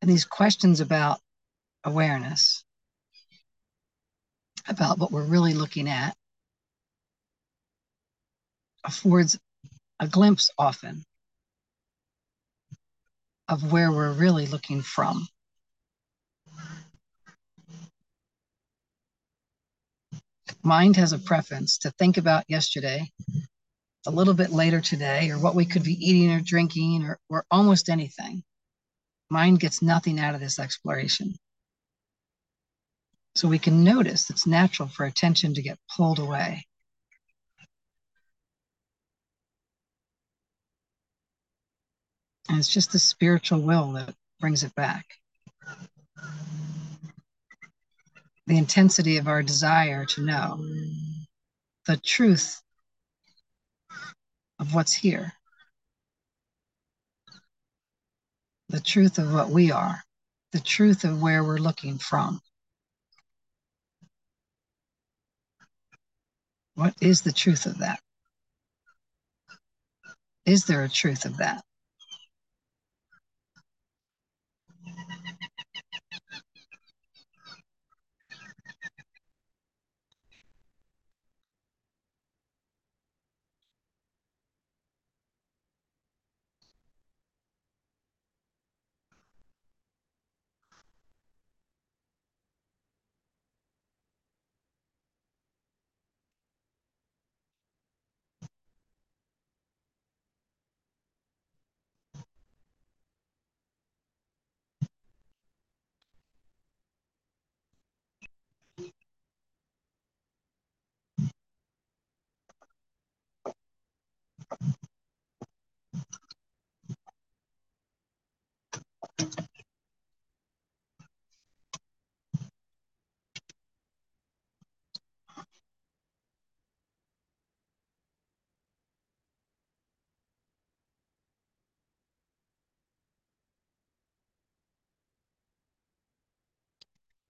And 0.03 0.11
these 0.11 0.25
questions 0.25 0.81
about 0.81 1.21
awareness, 1.85 2.65
about 4.69 4.99
what 4.99 5.13
we're 5.13 5.25
really 5.25 5.55
looking 5.55 5.89
at, 5.89 6.17
affords 8.85 9.39
a 10.01 10.09
glimpse 10.09 10.51
often 10.59 11.05
of 13.49 13.71
where 13.71 13.93
we're 13.93 14.13
really 14.13 14.47
looking 14.47 14.83
from. 14.83 15.29
Mind 20.65 20.97
has 20.97 21.13
a 21.13 21.19
preference 21.19 21.79
to 21.79 21.93
think 21.93 22.17
about 22.17 22.45
yesterday, 22.49 23.09
a 24.07 24.11
little 24.11 24.35
bit 24.35 24.51
later 24.51 24.81
today, 24.81 25.31
or 25.31 25.39
what 25.39 25.55
we 25.55 25.65
could 25.65 25.85
be 25.85 25.95
eating 25.95 26.33
or 26.33 26.41
drinking, 26.41 27.05
or, 27.05 27.21
or 27.29 27.45
almost 27.53 27.89
anything. 27.89 28.43
Mind 29.33 29.61
gets 29.61 29.81
nothing 29.81 30.21
out 30.21 30.35
of 30.35 30.43
this 30.43 30.59
exploration. 30.59 31.35
So 33.35 33.49
we 33.49 33.59
can 33.59 33.83
notice 33.83 34.29
it's 34.29 34.47
natural 34.47 34.89
for 34.89 35.07
attention 35.07 35.55
to 35.55 35.63
get 35.63 35.79
pulled 35.97 36.19
away. 36.19 36.67
And 42.51 42.59
it's 42.59 42.69
just 42.69 42.93
the 42.93 42.99
spiritual 42.99 43.63
will 43.63 43.93
that 43.93 44.15
brings 44.39 44.65
it 44.65 44.75
back. 44.75 45.07
The 48.47 48.59
intensity 48.59 49.17
of 49.17 49.29
our 49.29 49.43
desire 49.43 50.05
to 50.05 50.21
know 50.21 50.63
the 51.87 51.97
truth 51.97 52.61
of 54.59 54.75
what's 54.75 54.93
here. 54.93 55.33
The 58.73 58.81
truth 58.81 59.19
of 59.19 59.33
what 59.35 59.51
we 59.51 59.71
are, 59.71 60.03
the 60.53 60.61
truth 60.61 61.05
of 61.05 61.21
where 61.21 61.45
we're 61.45 61.59
looking 61.59 61.99
from. 61.99 62.41
What 66.75 66.95
is 67.03 67.21
the 67.21 67.33
truth 67.33 67.67
of 67.67 67.79
that? 67.79 68.01
Is 70.47 70.65
there 70.65 70.83
a 70.85 70.89
truth 70.89 71.27
of 71.27 71.37
that? 71.37 71.63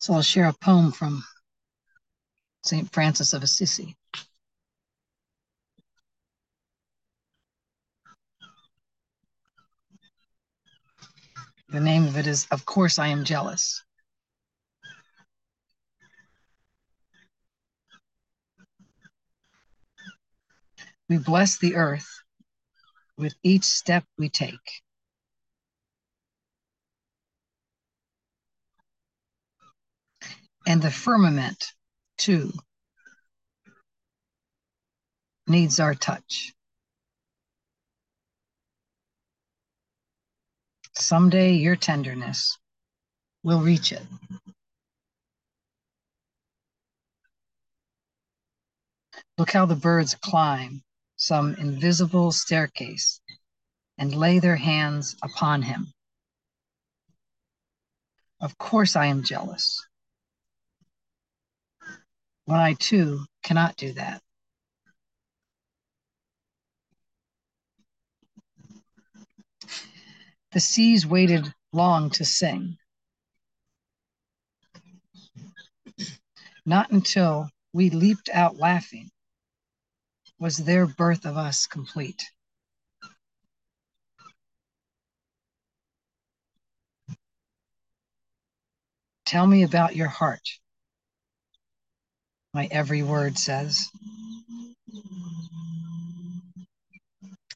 So 0.03 0.15
I'll 0.15 0.23
share 0.23 0.49
a 0.49 0.53
poem 0.53 0.91
from 0.91 1.23
St. 2.65 2.93
Francis 2.93 3.33
of 3.35 3.45
Assisi. 3.45 3.97
The 11.73 11.81
name 11.81 12.07
of 12.07 12.19
it 12.19 12.27
is 12.27 12.47
Of 12.51 12.67
Course 12.67 12.99
I 12.99 13.07
Am 13.07 13.25
Jealous. 13.25 13.83
We 21.09 21.17
bless 21.17 21.57
the 21.57 21.77
earth 21.77 22.07
with 23.17 23.33
each 23.43 23.65
step 23.65 24.05
we 24.19 24.29
take. 24.29 24.83
And 30.67 30.83
the 30.83 30.91
firmament, 30.91 31.73
too, 32.19 32.53
needs 35.47 35.81
our 35.81 35.95
touch. 35.95 36.53
Someday 40.95 41.55
your 41.55 41.77
tenderness 41.77 42.59
will 43.43 43.61
reach 43.61 43.93
it. 43.93 44.03
Look 49.39 49.51
how 49.51 49.67
the 49.67 49.75
birds 49.75 50.15
climb 50.15 50.83
some 51.17 51.55
invisible 51.55 52.33
staircase 52.33 53.21
and 53.99 54.15
lay 54.15 54.39
their 54.39 54.57
hands 54.57 55.17
upon 55.23 55.63
him. 55.63 55.93
Of 58.41 58.59
course, 58.59 58.97
I 58.97 59.07
am 59.07 59.23
jealous 59.23 59.87
when 62.45 62.59
I 62.59 62.75
too 62.75 63.25
cannot 63.43 63.77
do 63.77 63.93
that. 63.95 64.21
The 70.53 70.61
seas 70.61 71.07
waited 71.07 71.53
long 71.73 72.11
to 72.11 72.27
sing. 72.27 72.77
Not 76.67 76.91
until 76.91 77.49
we 77.73 77.89
leaped 77.89 78.29
out 78.29 78.57
laughing 78.57 79.11
was 80.39 80.59
their 80.59 80.87
birth 80.87 81.25
of 81.25 81.39
us 81.39 81.67
complete. 81.67 82.23
Tell 89.25 89.47
me 89.47 89.63
about 89.63 89.97
your 89.97 90.09
heart, 90.09 90.47
my 92.53 92.69
every 92.71 93.03
word 93.03 93.39
says. 93.39 93.89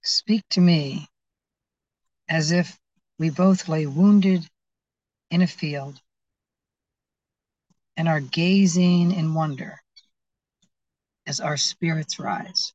Speak 0.03 0.45
to 0.51 0.63
me 0.63 1.07
as 2.29 2.53
if 2.53 2.79
we 3.19 3.31
both 3.31 3.69
lay 3.69 3.87
wounded 3.87 4.47
in 5.31 5.43
a 5.43 5.47
field 5.47 6.01
and 7.97 8.09
are 8.09 8.21
gazing 8.21 9.13
in 9.13 9.35
wonder 9.35 9.81
as 11.27 11.41
our 11.41 11.57
spirits 11.57 12.19
rise. 12.19 12.73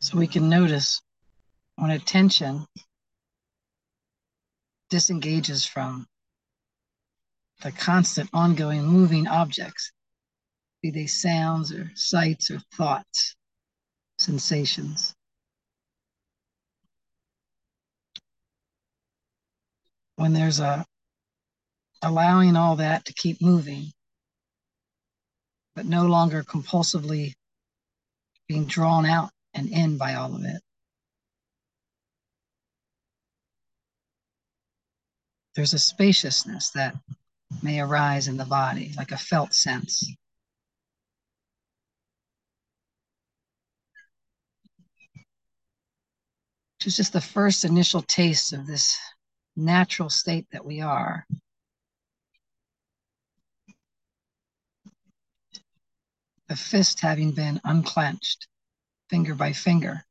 So 0.00 0.18
we 0.18 0.26
can 0.26 0.48
notice 0.48 1.00
when 1.76 1.90
attention 1.90 2.66
disengages 4.90 5.64
from 5.64 6.06
the 7.62 7.72
constant, 7.72 8.28
ongoing, 8.32 8.84
moving 8.84 9.26
objects, 9.26 9.90
be 10.82 10.90
they 10.90 11.06
sounds 11.06 11.72
or 11.72 11.90
sights 11.94 12.50
or 12.50 12.60
thoughts, 12.76 13.34
sensations. 14.18 15.14
When 20.16 20.32
there's 20.32 20.60
a 20.60 20.84
allowing 22.02 22.54
all 22.54 22.76
that 22.76 23.06
to 23.06 23.14
keep 23.14 23.40
moving, 23.40 23.90
but 25.74 25.86
no 25.86 26.06
longer 26.06 26.42
compulsively 26.42 27.32
being 28.46 28.66
drawn 28.66 29.06
out 29.06 29.30
and 29.54 29.68
in 29.68 29.96
by 29.96 30.14
all 30.14 30.34
of 30.34 30.44
it. 30.44 30.60
There's 35.54 35.72
a 35.72 35.78
spaciousness 35.78 36.70
that 36.70 36.96
may 37.62 37.80
arise 37.80 38.26
in 38.26 38.36
the 38.36 38.44
body, 38.44 38.92
like 38.96 39.12
a 39.12 39.16
felt 39.16 39.54
sense. 39.54 40.04
Which 46.78 46.88
is 46.88 46.96
just 46.96 47.12
the 47.12 47.20
first 47.20 47.64
initial 47.64 48.02
taste 48.02 48.52
of 48.52 48.66
this 48.66 48.98
natural 49.56 50.10
state 50.10 50.46
that 50.50 50.64
we 50.64 50.80
are. 50.80 51.24
The 56.48 56.56
fist 56.56 57.00
having 57.00 57.32
been 57.32 57.60
unclenched 57.64 58.48
finger 59.10 59.34
by 59.34 59.52
finger. 59.52 60.04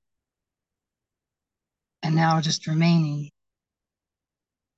And 2.03 2.15
now 2.15 2.41
just 2.41 2.67
remaining 2.67 3.31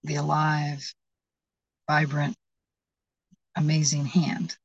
the 0.04 0.16
alive, 0.16 0.94
vibrant, 1.90 2.36
amazing 3.56 4.06
hand. 4.06 4.58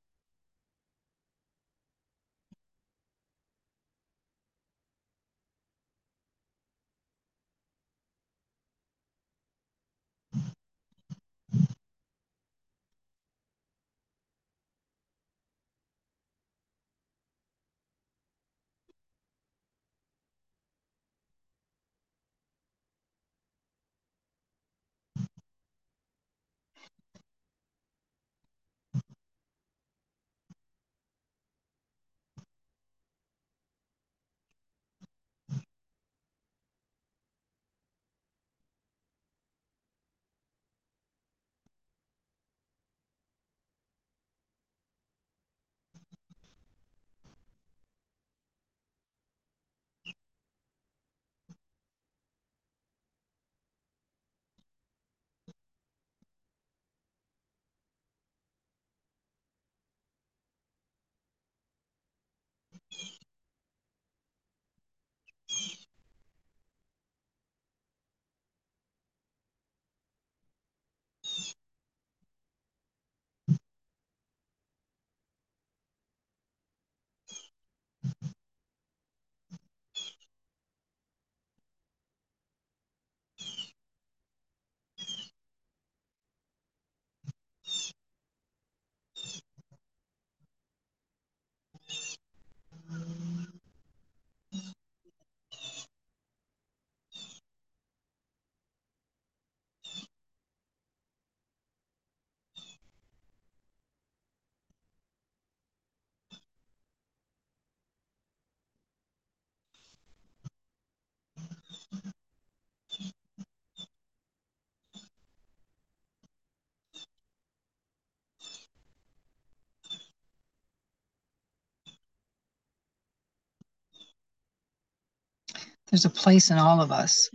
There's 125.90 126.04
a 126.04 126.10
place 126.10 126.50
in 126.50 126.58
all 126.58 126.80
of 126.80 126.92
us 126.92 127.28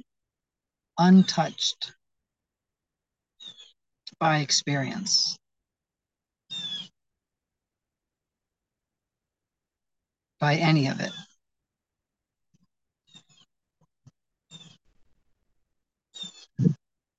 untouched 0.97 1.91
by 4.17 4.39
experience. 4.39 5.37
By 10.39 10.55
any 10.55 10.87
of 10.87 11.01
it. 11.01 11.11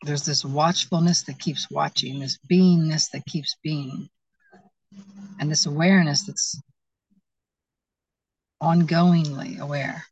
There's 0.02 0.24
this 0.24 0.44
watchfulness 0.44 1.24
that 1.24 1.38
keeps 1.38 1.70
watching, 1.70 2.20
this 2.20 2.38
beingness 2.50 3.10
that 3.10 3.26
keeps 3.26 3.56
being, 3.62 4.08
and 5.40 5.50
this 5.50 5.66
awareness 5.66 6.22
that's 6.22 6.60
ongoingly 8.62 9.58
aware. 9.58 10.04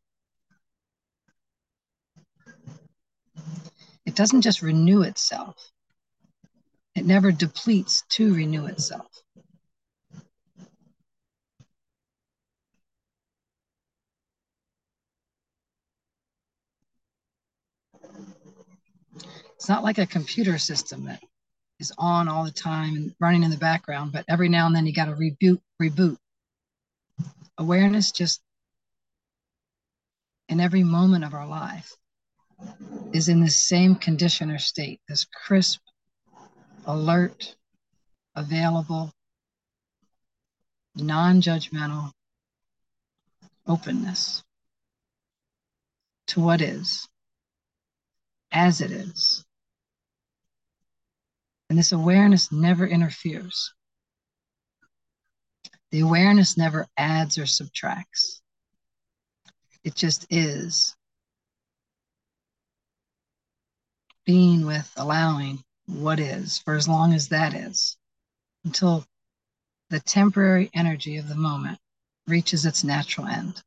It 4.15 4.19
doesn't 4.19 4.43
just 4.43 4.63
renew 4.63 5.03
itself, 5.03 5.73
it 6.95 7.05
never 7.05 7.33
depletes 7.33 8.05
to 8.11 8.33
renew 8.33 8.67
itself. 8.67 9.09
It's 19.57 19.69
not 19.69 19.83
like 19.83 19.99
a 19.99 20.07
computer 20.07 20.59
system 20.59 21.07
that 21.07 21.21
is 21.81 21.93
on 21.99 22.29
all 22.29 22.45
the 22.45 22.53
time 22.53 22.95
and 22.95 23.17
running 23.19 23.43
in 23.43 23.51
the 23.51 23.57
background, 23.57 24.13
but 24.13 24.25
every 24.29 24.49
now 24.49 24.69
and 24.69 24.77
then 24.77 24.87
you 24.87 24.93
got 24.93 25.07
to 25.07 25.17
reboot, 25.17 25.61
reboot. 25.83 26.19
Awareness 27.59 28.13
just 28.13 28.41
in 30.49 30.61
every 30.61 30.85
moment 30.85 31.25
of 31.25 31.35
our 31.35 31.49
life 31.49 31.97
is 33.13 33.29
in 33.29 33.41
the 33.41 33.51
same 33.51 33.95
condition 33.95 34.51
or 34.51 34.59
state, 34.59 35.01
this 35.09 35.25
crisp, 35.25 35.81
alert, 36.87 37.55
available, 38.35 39.13
non 40.97 41.41
judgmental 41.41 42.11
openness 43.67 44.43
to 46.29 46.41
what 46.41 46.61
is, 46.61 47.09
as 48.53 48.81
it 48.81 48.91
is. 48.91 49.45
And 51.71 51.79
this 51.79 51.93
awareness 51.93 52.53
never 52.53 52.87
interferes. 52.87 53.73
The 55.91 56.01
awareness 56.01 56.57
never 56.57 56.87
adds 56.97 57.39
or 57.39 57.47
subtracts. 57.47 58.43
It 59.85 59.95
just 59.95 60.27
is. 60.31 60.95
Being 64.25 64.67
with, 64.67 64.91
allowing 64.97 65.63
what 65.87 66.19
is 66.21 66.59
for 66.59 66.75
as 66.75 66.89
long 66.89 67.13
as 67.13 67.29
that 67.29 67.55
is, 67.55 67.97
until 68.65 69.07
the 69.91 70.01
temporary 70.01 70.71
energy 70.75 71.17
of 71.19 71.29
the 71.29 71.35
moment 71.35 71.79
reaches 72.27 72.65
its 72.65 72.85
natural 72.85 73.27
end. 73.27 73.63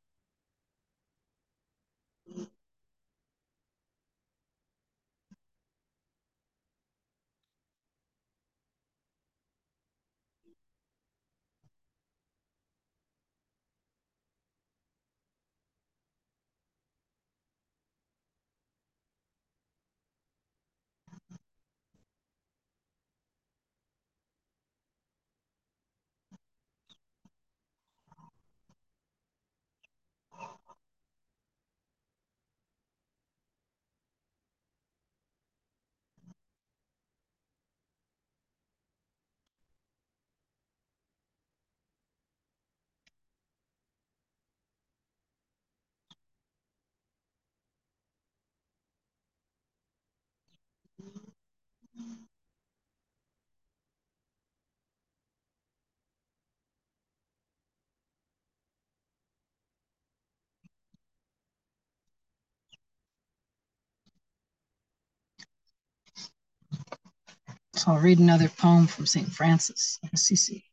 So 67.87 67.93
I'll 67.93 67.99
read 67.99 68.19
another 68.19 68.49
poem 68.49 68.85
from 68.85 69.05
St. 69.05 69.31
Francis 69.31 69.97
of 70.03 70.09
Assisi. 70.13 70.65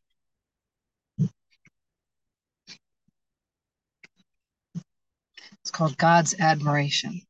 It's 5.61 5.71
called 5.71 5.97
God's 5.97 6.35
Admiration. 6.41 7.21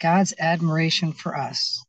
God's 0.00 0.32
admiration 0.38 1.12
for 1.12 1.36
us 1.36 1.84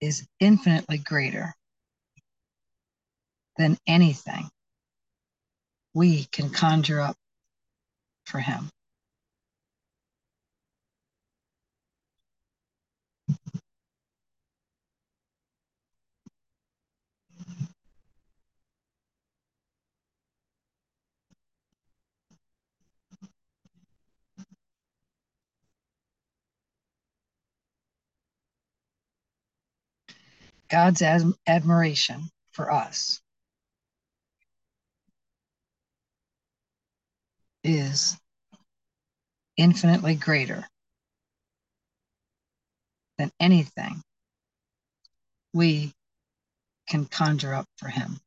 is 0.00 0.26
infinitely 0.40 0.96
greater 0.96 1.54
than 3.58 3.76
anything 3.86 4.48
we 5.92 6.24
can 6.24 6.48
conjure 6.48 7.02
up 7.02 7.16
for 8.24 8.38
Him. 8.38 8.70
God's 30.68 31.02
ad- 31.02 31.32
admiration 31.46 32.30
for 32.52 32.72
us 32.72 33.20
is 37.62 38.18
infinitely 39.56 40.14
greater 40.14 40.68
than 43.18 43.30
anything 43.40 44.02
we 45.52 45.92
can 46.88 47.06
conjure 47.06 47.54
up 47.54 47.66
for 47.76 47.88
him. 47.88 48.18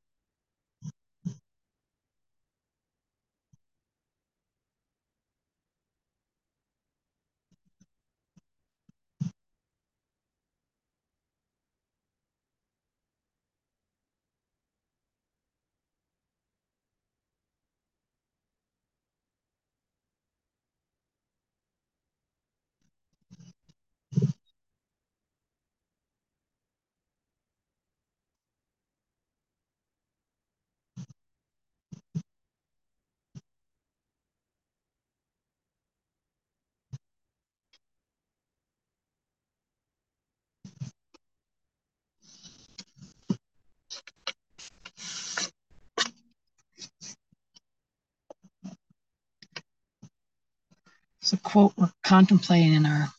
It's 51.28 51.34
a 51.34 51.38
quote 51.40 51.74
we're 51.76 51.92
contemplating 52.06 52.72
in 52.72 52.86
our 52.86 53.10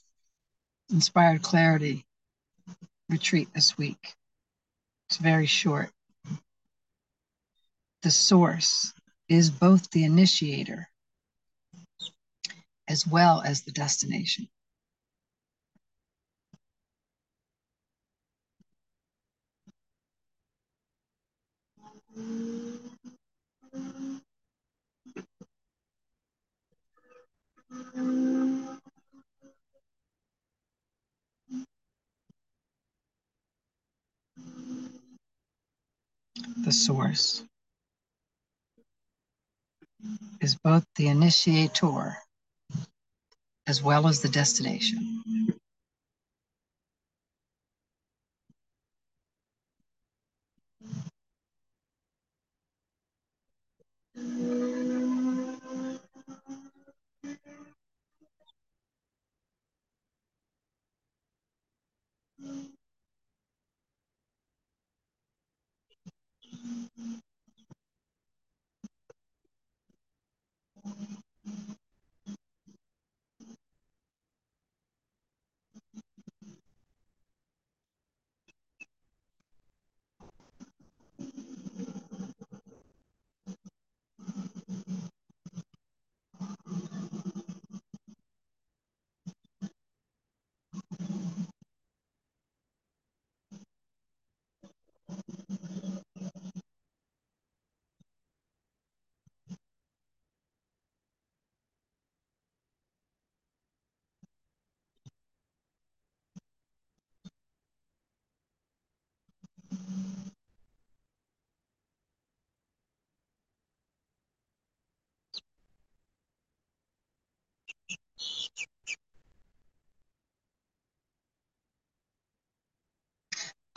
inspired 0.88 1.42
clarity 1.42 2.06
retreat 3.10 3.52
this 3.52 3.76
week. 3.76 4.14
It's 5.10 5.18
very 5.18 5.44
short. 5.44 5.90
the 8.00 8.10
source 8.10 8.94
is 9.28 9.50
both 9.50 9.90
the 9.90 10.04
initiator 10.04 10.88
as 12.88 13.06
well 13.06 13.42
as 13.42 13.60
the 13.60 13.72
destination. 13.72 14.48
The 36.64 36.72
source 36.72 37.44
is 40.40 40.54
both 40.54 40.84
the 40.96 41.08
initiator 41.08 42.18
as 43.66 43.82
well 43.82 44.06
as 44.06 44.20
the 44.20 44.28
destination. 44.28 45.22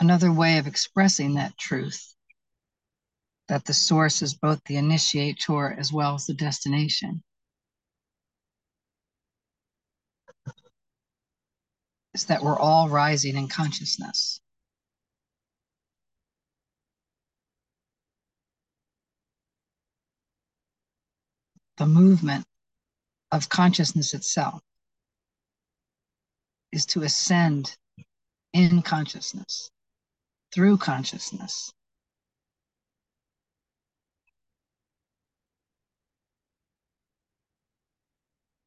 Another 0.02 0.32
way 0.32 0.58
of 0.58 0.66
expressing 0.66 1.34
that 1.34 1.56
truth, 1.56 2.16
that 3.46 3.64
the 3.66 3.72
source 3.72 4.20
is 4.20 4.34
both 4.34 4.60
the 4.64 4.76
initiator 4.76 5.72
as 5.72 5.92
well 5.92 6.16
as 6.16 6.26
the 6.26 6.34
destination, 6.34 7.22
is 12.14 12.24
that 12.24 12.42
we're 12.42 12.58
all 12.58 12.88
rising 12.88 13.36
in 13.36 13.46
consciousness. 13.46 14.40
The 21.76 21.86
movement 21.86 22.44
of 23.30 23.48
consciousness 23.48 24.14
itself 24.14 24.62
is 26.72 26.86
to 26.86 27.04
ascend 27.04 27.76
in 28.52 28.82
consciousness 28.82 29.70
through 30.52 30.78
consciousness. 30.78 31.72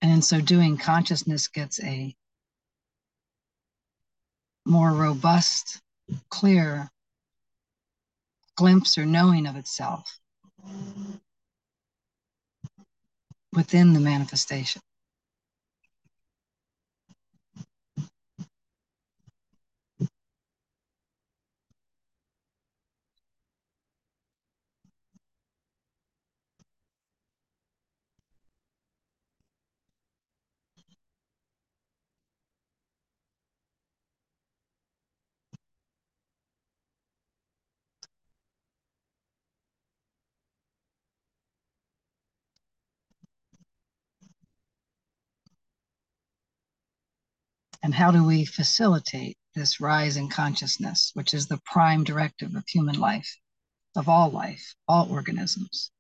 And 0.02 0.12
in 0.12 0.22
so 0.22 0.42
doing, 0.42 0.78
consciousness 0.78 1.48
gets 1.48 1.82
a 1.84 2.16
more 4.66 4.92
robust, 4.92 5.82
clear 6.30 6.90
glimpse 8.56 8.98
or 8.98 9.06
knowing 9.06 9.48
of 9.48 9.56
itself 9.56 10.20
within 13.54 13.94
the 13.94 14.00
manifestation. 14.00 14.82
And 47.86 47.94
how 47.94 48.10
do 48.10 48.24
we 48.24 48.46
facilitate 48.46 49.38
this 49.54 49.80
rise 49.80 50.18
in 50.18 50.28
consciousness, 50.28 51.12
which 51.14 51.36
is 51.36 51.46
the 51.46 51.62
prime 51.66 52.04
directive 52.04 52.56
of 52.56 52.64
human 52.68 53.00
life, 53.00 53.38
of 53.96 54.10
all 54.10 54.32
life, 54.32 54.74
all 54.88 55.12
organisms? 55.12 55.92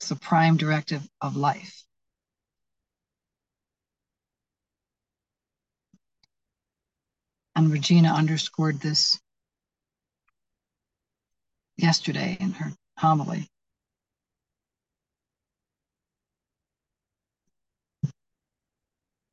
It's 0.00 0.08
the 0.08 0.16
prime 0.16 0.56
directive 0.56 1.08
of 1.20 1.36
life. 1.36 1.84
And 7.54 7.70
Regina 7.70 8.12
underscored 8.12 8.80
this 8.80 9.20
yesterday 11.76 12.36
in 12.40 12.50
her 12.54 12.72
homily. 12.98 13.48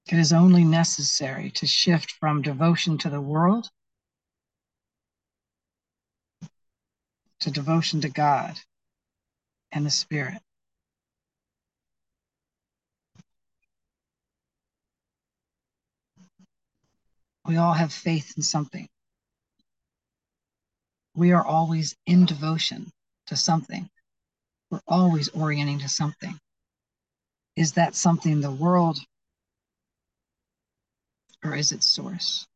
It 0.09 0.19
is 0.19 0.31
only 0.31 0.63
necessary 0.63 1.51
to 1.51 1.67
shift 1.67 2.11
from 2.11 2.41
devotion 2.41 2.97
to 2.99 3.09
the 3.09 3.19
world 3.19 3.69
to 7.41 7.51
devotion 7.51 8.01
to 8.01 8.09
God 8.09 8.57
and 9.71 9.85
the 9.85 9.91
Spirit. 9.91 10.41
We 17.45 17.57
all 17.57 17.73
have 17.73 17.93
faith 17.93 18.33
in 18.37 18.43
something. 18.43 18.87
We 21.15 21.31
are 21.31 21.45
always 21.45 21.95
in 22.05 22.25
devotion 22.25 22.91
to 23.27 23.35
something. 23.35 23.89
We're 24.69 24.81
always 24.87 25.29
orienting 25.29 25.79
to 25.79 25.89
something. 25.89 26.39
Is 27.55 27.73
that 27.73 27.95
something 27.95 28.39
the 28.39 28.51
world 28.51 28.99
or 31.43 31.55
is 31.55 31.71
it 31.71 31.83
source? 31.83 32.47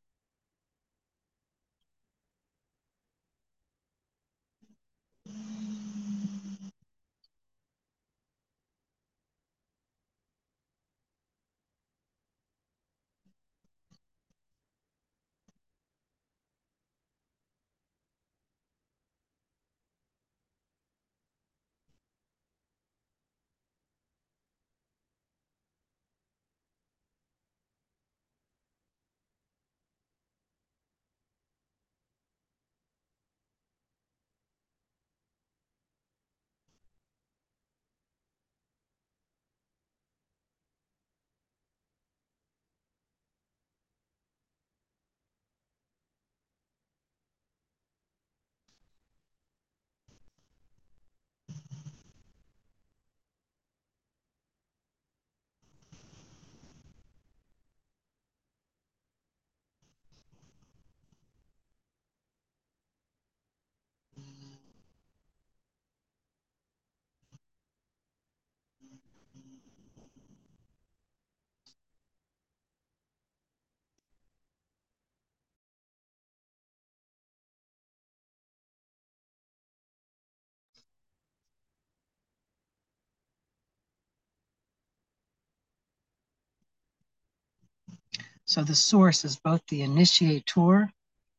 So 88.52 88.66
the 88.66 88.76
source 88.76 89.24
is 89.24 89.38
both 89.38 89.66
the 89.68 89.82
initiator 89.82 90.92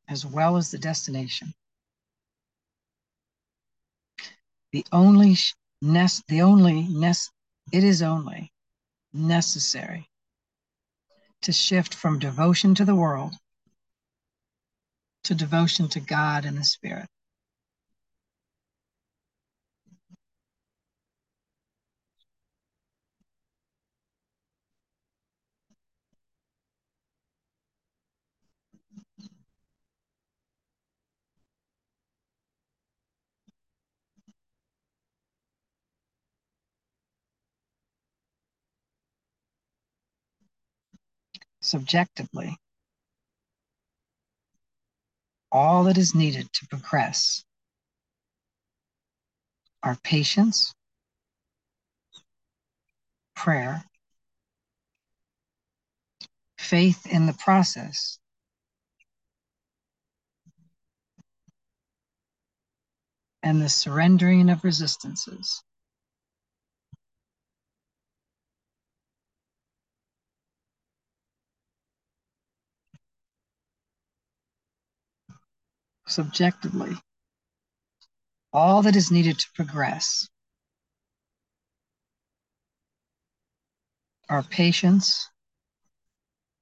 as 0.09 0.25
well 0.25 0.57
as 0.57 0.71
the 0.71 0.79
destination. 0.79 1.53
The 4.73 4.87
only 4.93 5.37
nest, 5.83 6.23
the 6.29 6.41
only 6.41 6.89
nest, 6.89 7.31
it 7.71 7.85
is 7.85 8.01
only 8.01 8.51
necessary 9.13 10.09
to 11.43 11.53
shift 11.53 11.93
from 11.93 12.19
devotion 12.19 12.75
to 12.77 12.85
the 12.87 12.97
world 12.97 13.35
to 15.25 15.35
devotion 15.35 15.91
to 15.91 16.01
God 16.01 16.47
and 16.47 16.57
the 16.57 16.65
Spirit. 16.65 17.11
Subjectively, 41.63 42.57
all 45.53 45.85
that 45.85 45.97
is 45.97 46.13
needed 46.13 46.53
to 46.53 46.67
progress 46.67 47.45
are 49.83 49.97
patience, 50.03 50.75
prayer, 53.37 53.85
faith 56.59 57.07
in 57.07 57.27
the 57.27 57.35
process, 57.35 58.19
and 63.43 63.63
the 63.63 63.69
surrendering 63.69 64.51
of 64.51 64.65
resistances. 64.65 65.63
Subjectively, 76.13 76.95
all 78.53 78.83
that 78.83 78.97
is 78.97 79.11
needed 79.11 79.39
to 79.39 79.47
progress 79.55 80.29
are 84.29 84.43
patience, 84.43 85.31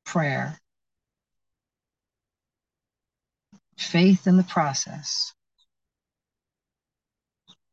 prayer, 0.04 0.60
faith 3.76 4.28
in 4.28 4.36
the 4.36 4.44
process, 4.44 5.34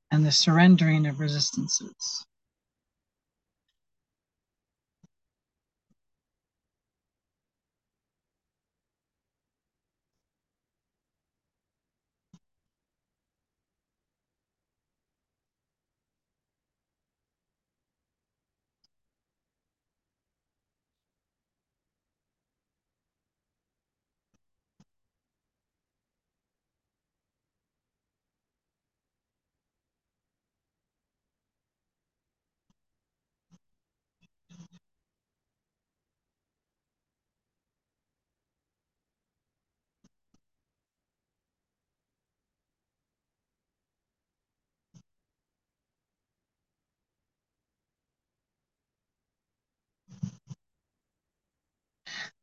and 0.09 0.25
the 0.25 0.31
surrendering 0.31 1.05
of 1.05 1.19
resistances. 1.19 2.26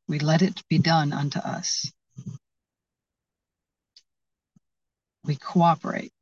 We 0.06 0.18
let 0.18 0.42
it 0.42 0.62
be 0.68 0.78
done 0.78 1.12
unto 1.12 1.38
us. 1.38 1.90
We 5.24 5.36
cooperate 5.36 6.12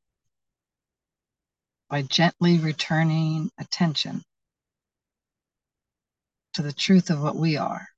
by 1.89 2.03
gently 2.03 2.59
returning 2.59 3.51
attention 3.59 4.23
to 6.55 6.63
the 6.63 6.73
truth 6.73 7.11
of 7.11 7.21
what 7.21 7.35
we 7.35 7.57
are, 7.57 7.89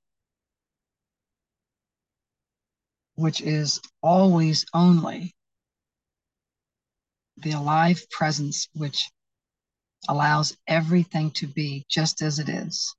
which 3.13 3.41
is 3.41 3.79
always 4.01 4.65
only 4.73 5.35
the 7.37 7.51
alive 7.51 8.09
presence 8.09 8.67
which 8.73 9.09
allows 10.07 10.57
everything 10.67 11.31
to 11.31 11.47
be 11.47 11.85
just 11.89 12.21
as 12.21 12.39
it 12.39 12.49
is 12.49 12.95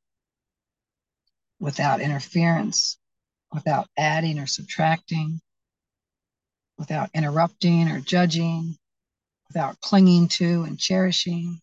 without 1.59 2.01
interference, 2.01 2.99
without 3.53 3.89
adding 3.97 4.39
or 4.39 4.47
subtracting, 4.47 5.41
without 6.79 7.11
interrupting 7.15 7.89
or 7.89 8.01
judging, 8.01 8.77
without 9.49 9.81
clinging 9.81 10.29
to 10.29 10.65
and 10.65 10.79
cherishing, 10.79 11.61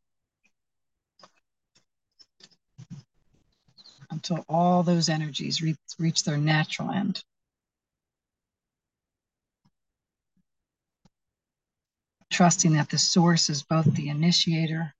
until 4.09 4.45
all 4.47 4.83
those 4.83 5.09
energies 5.09 5.61
reach, 5.61 5.77
reach 5.99 6.23
their 6.23 6.37
natural 6.37 6.91
end. 6.91 7.23
Trusting 12.31 12.73
that 12.73 12.89
the 12.89 12.97
source 12.97 13.49
is 13.49 13.63
both 13.63 13.85
the 13.93 14.09
initiator 14.09 14.93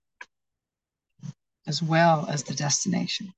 as 1.66 1.82
well 1.82 2.26
as 2.28 2.44
the 2.44 2.54
destination. 2.54 3.32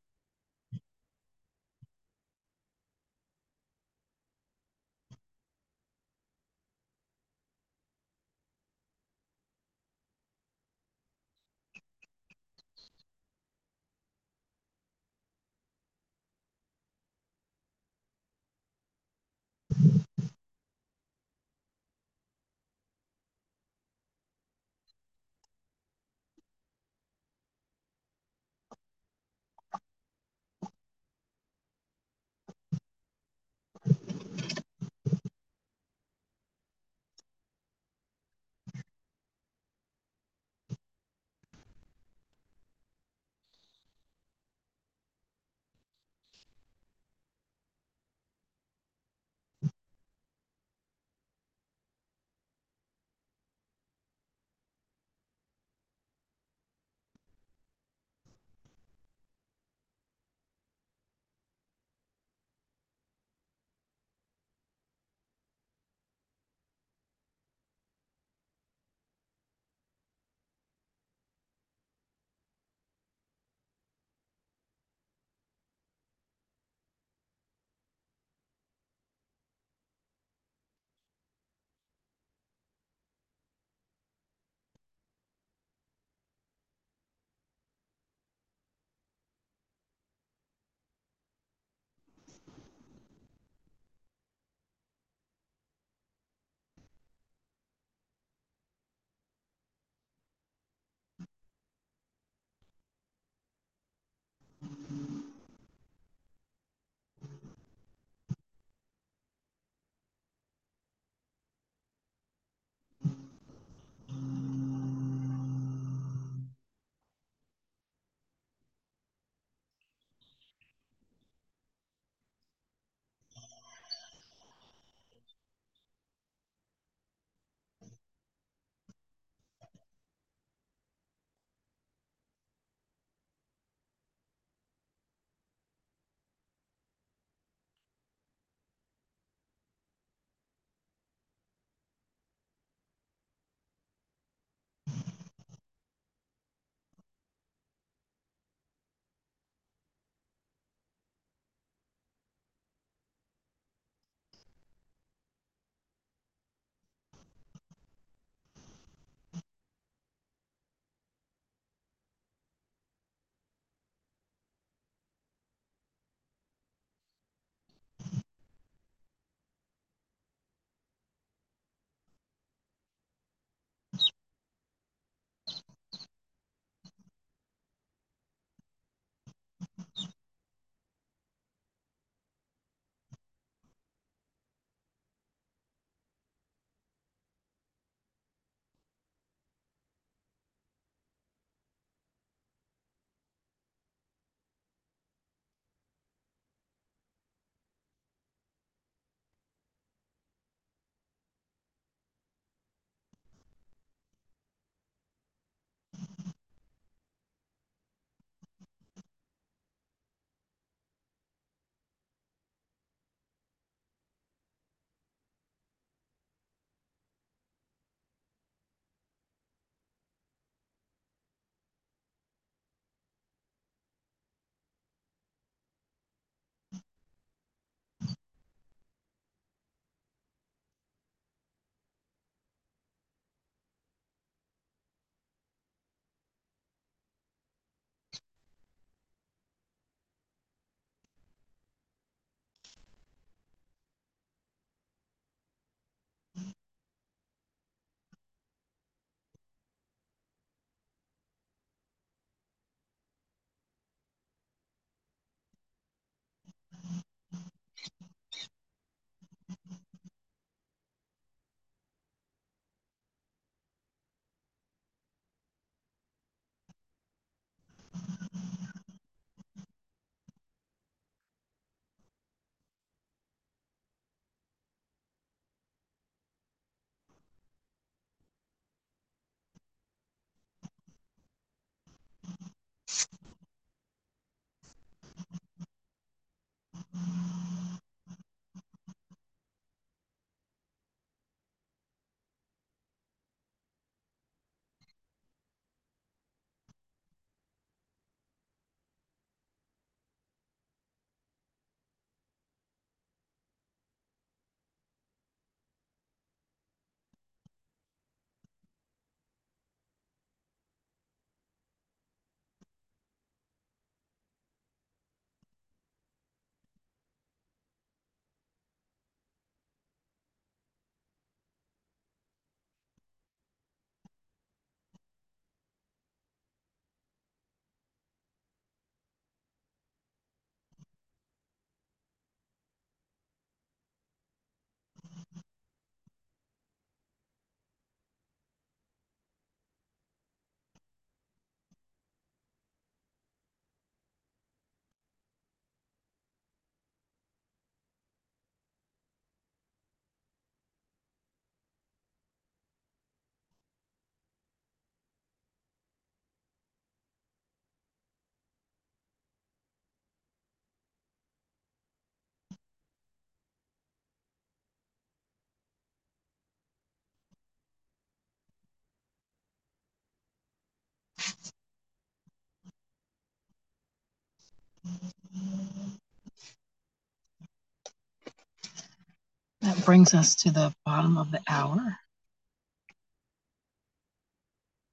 That 379.63 379.85
brings 379.85 380.15
us 380.15 380.35
to 380.37 380.51
the 380.51 380.75
bottom 380.85 381.19
of 381.19 381.31
the 381.33 381.41
hour. 381.49 381.99